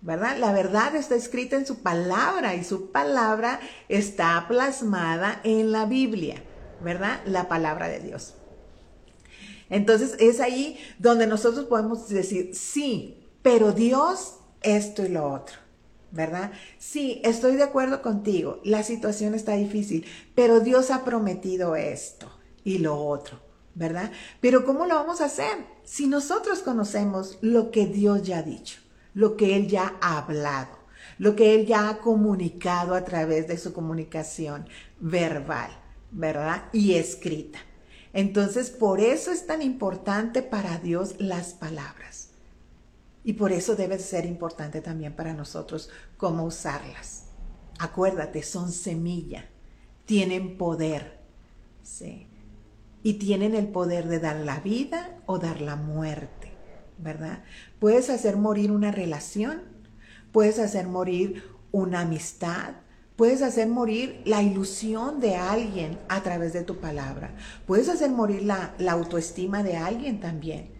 ¿verdad? 0.00 0.38
La 0.38 0.50
verdad 0.50 0.96
está 0.96 1.14
escrita 1.14 1.54
en 1.54 1.66
su 1.66 1.82
palabra 1.82 2.56
y 2.56 2.64
su 2.64 2.90
palabra 2.90 3.60
está 3.88 4.46
plasmada 4.48 5.40
en 5.44 5.70
la 5.70 5.86
Biblia, 5.86 6.42
¿verdad? 6.82 7.20
La 7.26 7.46
palabra 7.46 7.86
de 7.86 8.00
Dios. 8.00 8.34
Entonces 9.70 10.16
es 10.18 10.40
ahí 10.40 10.80
donde 10.98 11.28
nosotros 11.28 11.66
podemos 11.66 12.08
decir, 12.08 12.56
sí, 12.56 13.30
pero 13.40 13.70
Dios 13.70 14.40
esto 14.64 15.04
y 15.04 15.08
lo 15.08 15.30
otro, 15.30 15.56
¿verdad? 16.10 16.52
Sí, 16.78 17.20
estoy 17.24 17.56
de 17.56 17.62
acuerdo 17.62 18.02
contigo, 18.02 18.60
la 18.64 18.82
situación 18.82 19.34
está 19.34 19.54
difícil, 19.54 20.06
pero 20.34 20.60
Dios 20.60 20.90
ha 20.90 21.04
prometido 21.04 21.76
esto 21.76 22.28
y 22.64 22.78
lo 22.78 22.96
otro, 22.96 23.40
¿verdad? 23.74 24.10
Pero 24.40 24.64
¿cómo 24.64 24.86
lo 24.86 24.96
vamos 24.96 25.20
a 25.20 25.26
hacer? 25.26 25.66
Si 25.84 26.06
nosotros 26.06 26.60
conocemos 26.60 27.38
lo 27.42 27.70
que 27.70 27.86
Dios 27.86 28.22
ya 28.22 28.38
ha 28.38 28.42
dicho, 28.42 28.80
lo 29.12 29.36
que 29.36 29.56
Él 29.56 29.68
ya 29.68 29.96
ha 30.00 30.18
hablado, 30.18 30.78
lo 31.18 31.36
que 31.36 31.54
Él 31.54 31.66
ya 31.66 31.88
ha 31.88 31.98
comunicado 31.98 32.94
a 32.94 33.04
través 33.04 33.46
de 33.46 33.58
su 33.58 33.72
comunicación 33.72 34.68
verbal, 34.98 35.70
¿verdad? 36.10 36.64
Y 36.72 36.94
escrita. 36.94 37.58
Entonces, 38.12 38.70
por 38.70 39.00
eso 39.00 39.32
es 39.32 39.46
tan 39.46 39.60
importante 39.60 40.42
para 40.42 40.78
Dios 40.78 41.16
las 41.18 41.52
palabras. 41.52 42.23
Y 43.24 43.32
por 43.32 43.52
eso 43.52 43.74
debe 43.74 43.98
ser 43.98 44.26
importante 44.26 44.80
también 44.80 45.14
para 45.14 45.32
nosotros 45.32 45.88
cómo 46.16 46.44
usarlas. 46.44 47.24
Acuérdate, 47.78 48.42
son 48.42 48.70
semilla, 48.70 49.48
tienen 50.04 50.56
poder, 50.56 51.20
¿sí? 51.82 52.28
Y 53.02 53.14
tienen 53.14 53.54
el 53.54 53.68
poder 53.68 54.06
de 54.06 54.20
dar 54.20 54.36
la 54.36 54.60
vida 54.60 55.20
o 55.26 55.38
dar 55.38 55.60
la 55.60 55.74
muerte, 55.74 56.52
¿verdad? 56.98 57.42
Puedes 57.80 58.10
hacer 58.10 58.36
morir 58.36 58.70
una 58.70 58.92
relación, 58.92 59.62
puedes 60.30 60.58
hacer 60.58 60.86
morir 60.86 61.42
una 61.72 62.02
amistad, 62.02 62.74
Puedes 63.16 63.42
hacer 63.42 63.68
morir 63.68 64.22
la 64.24 64.42
ilusión 64.42 65.20
de 65.20 65.36
alguien 65.36 66.00
a 66.08 66.22
través 66.24 66.52
de 66.52 66.64
tu 66.64 66.78
palabra. 66.78 67.36
Puedes 67.64 67.88
hacer 67.88 68.10
morir 68.10 68.42
la, 68.42 68.74
autoestima 68.88 69.62
de 69.62 69.76
alguien 69.76 70.18
también, 70.18 70.70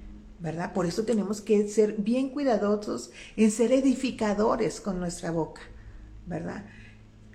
¿verdad? 0.45 0.75
Por 0.75 0.85
eso 0.85 1.05
tenemos 1.05 1.41
que 1.41 1.67
ser 1.69 1.95
bien 1.95 2.29
cuidadosos 2.29 3.11
en 3.35 3.51
ser 3.51 3.73
edificadores 3.73 4.79
con 4.79 5.01
nuestra 5.01 5.31
boca, 5.31 5.63
¿verdad? 6.27 6.67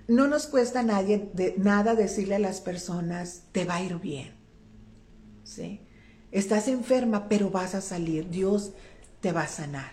No 0.06 0.28
nos 0.28 0.46
cuesta 0.46 0.84
nadie, 0.84 1.28
de, 1.34 1.56
nada 1.58 1.96
decirle 1.96 2.36
a 2.36 2.38
las 2.38 2.60
personas, 2.60 3.42
te 3.50 3.64
va 3.64 3.74
a 3.74 3.82
ir 3.82 3.96
bien, 3.96 4.30
¿sí? 5.42 5.80
Estás 6.30 6.68
enferma, 6.68 7.28
pero 7.28 7.50
vas 7.50 7.74
a 7.74 7.80
salir. 7.80 8.30
Dios 8.30 8.74
te 9.20 9.32
va 9.32 9.42
a 9.42 9.48
sanar, 9.48 9.90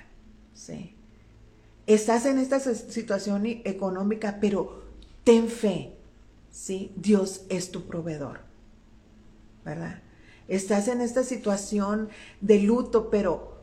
¿sí? 0.54 0.96
Estás 1.88 2.28
en 2.28 2.38
esta 2.38 2.60
situación 2.60 3.48
económica, 3.48 4.38
pero 4.40 4.84
ten 5.24 5.48
fe, 5.48 5.98
¿sí? 6.52 6.92
Dios 6.96 7.48
es 7.50 7.72
tu 7.72 7.88
proveedor, 7.88 8.42
¿verdad? 9.66 10.04
Estás 10.48 10.88
en 10.88 11.02
esta 11.02 11.24
situación 11.24 12.10
de 12.42 12.60
luto, 12.60 13.10
pero 13.10 13.62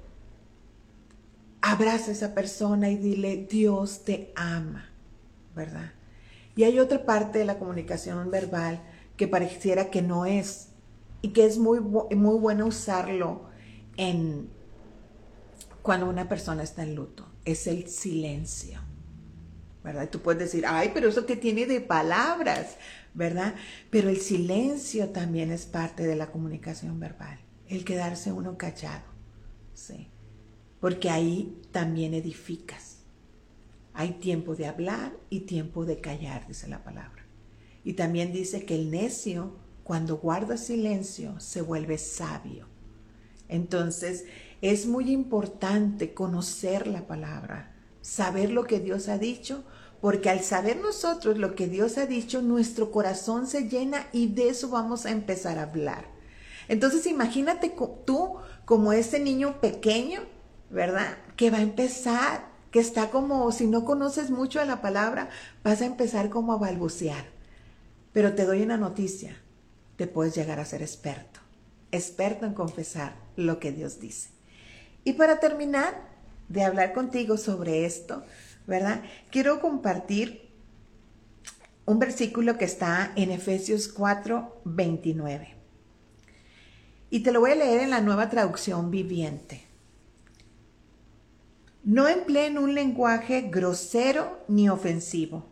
abraza 1.62 2.10
a 2.10 2.14
esa 2.14 2.34
persona 2.34 2.90
y 2.90 2.96
dile, 2.96 3.46
Dios 3.50 4.04
te 4.04 4.32
ama, 4.36 4.90
¿verdad? 5.56 5.92
Y 6.56 6.64
hay 6.64 6.78
otra 6.78 7.04
parte 7.04 7.38
de 7.38 7.44
la 7.44 7.58
comunicación 7.58 8.30
verbal 8.30 8.82
que 9.16 9.28
pareciera 9.28 9.90
que 9.90 10.02
no 10.02 10.26
es 10.26 10.68
y 11.22 11.28
que 11.28 11.46
es 11.46 11.58
muy, 11.58 11.80
muy 11.80 12.38
bueno 12.38 12.66
usarlo 12.66 13.48
en 13.96 14.50
cuando 15.82 16.08
una 16.08 16.28
persona 16.28 16.62
está 16.62 16.82
en 16.82 16.94
luto, 16.94 17.26
es 17.44 17.66
el 17.66 17.88
silencio. 17.88 18.80
¿verdad? 19.84 20.08
Tú 20.08 20.20
puedes 20.20 20.40
decir, 20.40 20.64
ay, 20.66 20.90
pero 20.94 21.10
eso 21.10 21.26
que 21.26 21.36
tiene 21.36 21.66
de 21.66 21.82
palabras, 21.82 22.76
¿verdad? 23.14 23.54
Pero 23.90 24.08
el 24.08 24.18
silencio 24.18 25.10
también 25.10 25.50
es 25.50 25.66
parte 25.66 26.04
de 26.06 26.16
la 26.16 26.30
comunicación 26.30 26.98
verbal, 27.00 27.38
el 27.68 27.84
quedarse 27.84 28.32
uno 28.32 28.58
callado, 28.58 29.04
¿sí? 29.72 30.08
Porque 30.80 31.10
ahí 31.10 31.62
también 31.70 32.12
edificas. 32.12 32.98
Hay 33.94 34.14
tiempo 34.14 34.56
de 34.56 34.66
hablar 34.66 35.16
y 35.30 35.40
tiempo 35.40 35.84
de 35.84 36.00
callar, 36.00 36.46
dice 36.48 36.68
la 36.68 36.82
palabra. 36.82 37.24
Y 37.84 37.92
también 37.92 38.32
dice 38.32 38.64
que 38.64 38.74
el 38.74 38.90
necio, 38.90 39.56
cuando 39.84 40.16
guarda 40.16 40.56
silencio, 40.56 41.38
se 41.38 41.62
vuelve 41.62 41.96
sabio. 41.98 42.66
Entonces, 43.48 44.24
es 44.62 44.86
muy 44.86 45.12
importante 45.12 46.12
conocer 46.12 46.86
la 46.86 47.06
palabra, 47.06 47.74
saber 48.00 48.50
lo 48.50 48.64
que 48.64 48.80
Dios 48.80 49.08
ha 49.08 49.18
dicho, 49.18 49.64
porque 50.04 50.28
al 50.28 50.42
saber 50.42 50.76
nosotros 50.76 51.38
lo 51.38 51.54
que 51.54 51.66
Dios 51.66 51.96
ha 51.96 52.04
dicho, 52.04 52.42
nuestro 52.42 52.90
corazón 52.90 53.46
se 53.46 53.70
llena 53.70 54.06
y 54.12 54.26
de 54.26 54.50
eso 54.50 54.68
vamos 54.68 55.06
a 55.06 55.10
empezar 55.10 55.58
a 55.58 55.62
hablar. 55.62 56.04
Entonces 56.68 57.06
imagínate 57.06 57.74
tú 58.04 58.36
como 58.66 58.92
ese 58.92 59.18
niño 59.18 59.62
pequeño, 59.62 60.20
¿verdad? 60.68 61.16
Que 61.36 61.50
va 61.50 61.56
a 61.56 61.62
empezar, 61.62 62.48
que 62.70 62.80
está 62.80 63.08
como, 63.08 63.50
si 63.50 63.66
no 63.66 63.86
conoces 63.86 64.28
mucho 64.28 64.60
de 64.60 64.66
la 64.66 64.82
palabra, 64.82 65.30
vas 65.62 65.80
a 65.80 65.86
empezar 65.86 66.28
como 66.28 66.52
a 66.52 66.58
balbucear. 66.58 67.24
Pero 68.12 68.34
te 68.34 68.44
doy 68.44 68.60
una 68.60 68.76
noticia, 68.76 69.38
te 69.96 70.06
puedes 70.06 70.34
llegar 70.34 70.60
a 70.60 70.66
ser 70.66 70.82
experto, 70.82 71.40
experto 71.92 72.44
en 72.44 72.52
confesar 72.52 73.16
lo 73.36 73.58
que 73.58 73.72
Dios 73.72 74.00
dice. 74.00 74.28
Y 75.02 75.14
para 75.14 75.40
terminar, 75.40 76.12
de 76.50 76.62
hablar 76.62 76.92
contigo 76.92 77.38
sobre 77.38 77.86
esto, 77.86 78.22
¿verdad? 78.66 79.02
Quiero 79.30 79.60
compartir 79.60 80.50
un 81.86 81.98
versículo 81.98 82.56
que 82.56 82.64
está 82.64 83.12
en 83.16 83.30
Efesios 83.30 83.88
4, 83.88 84.62
29. 84.64 85.54
Y 87.10 87.20
te 87.20 87.32
lo 87.32 87.40
voy 87.40 87.52
a 87.52 87.56
leer 87.56 87.80
en 87.80 87.90
la 87.90 88.00
nueva 88.00 88.30
traducción 88.30 88.90
viviente. 88.90 89.64
No 91.84 92.08
empleen 92.08 92.56
un 92.56 92.74
lenguaje 92.74 93.42
grosero 93.42 94.44
ni 94.48 94.68
ofensivo. 94.68 95.46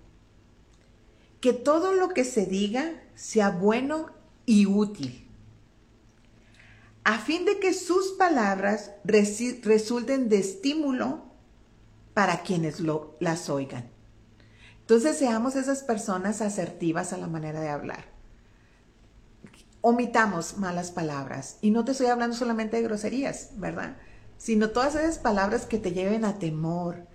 Que 1.41 1.53
todo 1.53 1.93
lo 1.93 2.09
que 2.11 2.25
se 2.25 2.47
diga 2.47 3.03
sea 3.15 3.51
bueno 3.51 4.11
y 4.47 4.67
útil 4.67 5.23
a 7.05 7.19
fin 7.19 7.45
de 7.45 7.59
que 7.59 7.73
sus 7.73 8.13
palabras 8.13 8.93
resulten 9.05 10.29
de 10.29 10.39
estímulo 10.39 11.32
para 12.15 12.43
quienes 12.43 12.81
lo, 12.81 13.17
las 13.21 13.49
oigan. 13.49 13.91
Entonces 14.81 15.17
seamos 15.17 15.57
esas 15.57 15.83
personas 15.83 16.43
asertivas 16.43 17.13
a 17.13 17.19
la 17.19 17.27
manera 17.27 17.61
de 17.61 17.69
hablar. 17.69 18.05
Omitamos 19.81 20.59
malas 20.59 20.91
palabras. 20.91 21.59
Y 21.61 21.71
no 21.71 21.85
te 21.85 21.93
estoy 21.93 22.09
hablando 22.09 22.37
solamente 22.37 22.77
de 22.77 22.83
groserías, 22.83 23.51
¿verdad? 23.57 23.97
Sino 24.39 24.71
todas 24.71 24.95
esas 24.95 25.19
palabras 25.19 25.67
que 25.67 25.79
te 25.79 25.93
lleven 25.93 26.25
a 26.25 26.39
temor, 26.39 27.07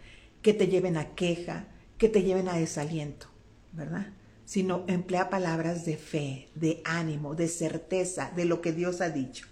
que 0.42 0.54
te 0.54 0.68
lleven 0.68 0.98
a 0.98 1.14
queja, 1.14 1.68
que 1.98 2.10
te 2.10 2.24
lleven 2.24 2.50
a 2.50 2.54
desaliento, 2.54 3.28
¿verdad? 3.74 4.08
Sino 4.46 4.84
emplea 4.88 5.30
palabras 5.30 5.86
de 5.86 5.98
fe, 5.98 6.50
de 6.56 6.82
ánimo, 6.86 7.36
de 7.36 7.48
certeza 7.48 8.32
de 8.36 8.46
lo 8.46 8.62
que 8.62 8.72
Dios 8.72 9.02
ha 9.02 9.10
dicho 9.10 9.48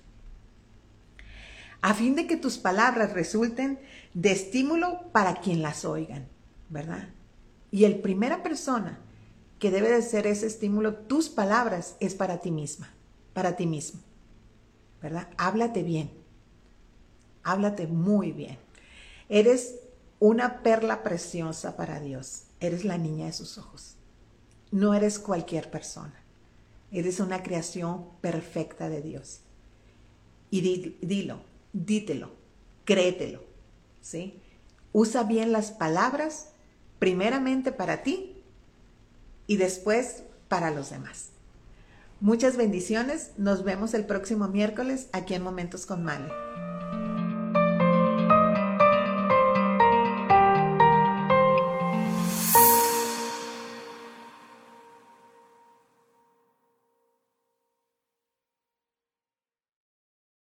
a 1.86 1.93
fin 1.93 2.15
de 2.15 2.26
que 2.26 2.36
tus 2.36 2.58
palabras 2.58 3.13
resulten 3.13 3.80
de 4.15 4.32
estímulo 4.32 5.04
para 5.12 5.36
quien 5.36 5.62
las 5.62 5.86
oigan, 5.86 6.28
¿verdad? 6.67 7.10
Y 7.69 7.84
el 7.84 8.00
primera 8.00 8.41
persona 8.41 8.98
que 9.60 9.69
debe 9.69 9.91
de 9.91 10.02
ser 10.02 10.26
ese 10.26 10.48
estímulo, 10.48 10.95
tus 10.95 11.30
palabras, 11.30 11.95
es 12.00 12.15
para 12.15 12.39
ti 12.39 12.50
misma, 12.50 12.91
para 13.34 13.56
ti 13.56 13.67
mismo, 13.67 14.02
¿verdad? 15.00 15.30
Háblate 15.38 15.84
bien, 15.84 16.10
háblate 17.43 17.86
muy 17.86 18.32
bien. 18.32 18.58
Eres 19.30 19.76
una 20.17 20.63
perla 20.63 21.04
preciosa 21.04 21.78
para 21.78 22.00
Dios, 22.00 22.45
eres 22.60 22.84
la 22.84 22.98
niña 22.98 23.28
de 23.28 23.34
sus 23.34 23.60
ojos, 23.60 23.98
no 24.71 24.95
eres 24.95 25.19
cualquier 25.19 25.69
persona, 25.69 26.19
eres 26.91 27.19
una 27.19 27.43
creación 27.43 28.08
perfecta 28.21 28.89
de 28.89 29.04
Dios. 29.04 29.41
Y 30.50 30.95
dilo, 31.02 31.41
dítelo, 31.75 32.31
créetelo, 32.85 33.43
¿sí? 34.01 34.39
Usa 34.93 35.23
bien 35.23 35.51
las 35.51 35.71
palabras, 35.71 36.53
primeramente 36.99 37.71
para 37.73 38.01
ti 38.01 38.41
y 39.45 39.57
después 39.57 40.23
para 40.47 40.71
los 40.71 40.89
demás. 40.89 41.29
Muchas 42.21 42.55
bendiciones, 42.55 43.31
nos 43.38 43.65
vemos 43.65 43.93
el 43.93 44.05
próximo 44.05 44.47
miércoles 44.47 45.09
aquí 45.11 45.33
en 45.33 45.43
Momentos 45.43 45.85
con 45.85 46.03
Male. 46.03 46.31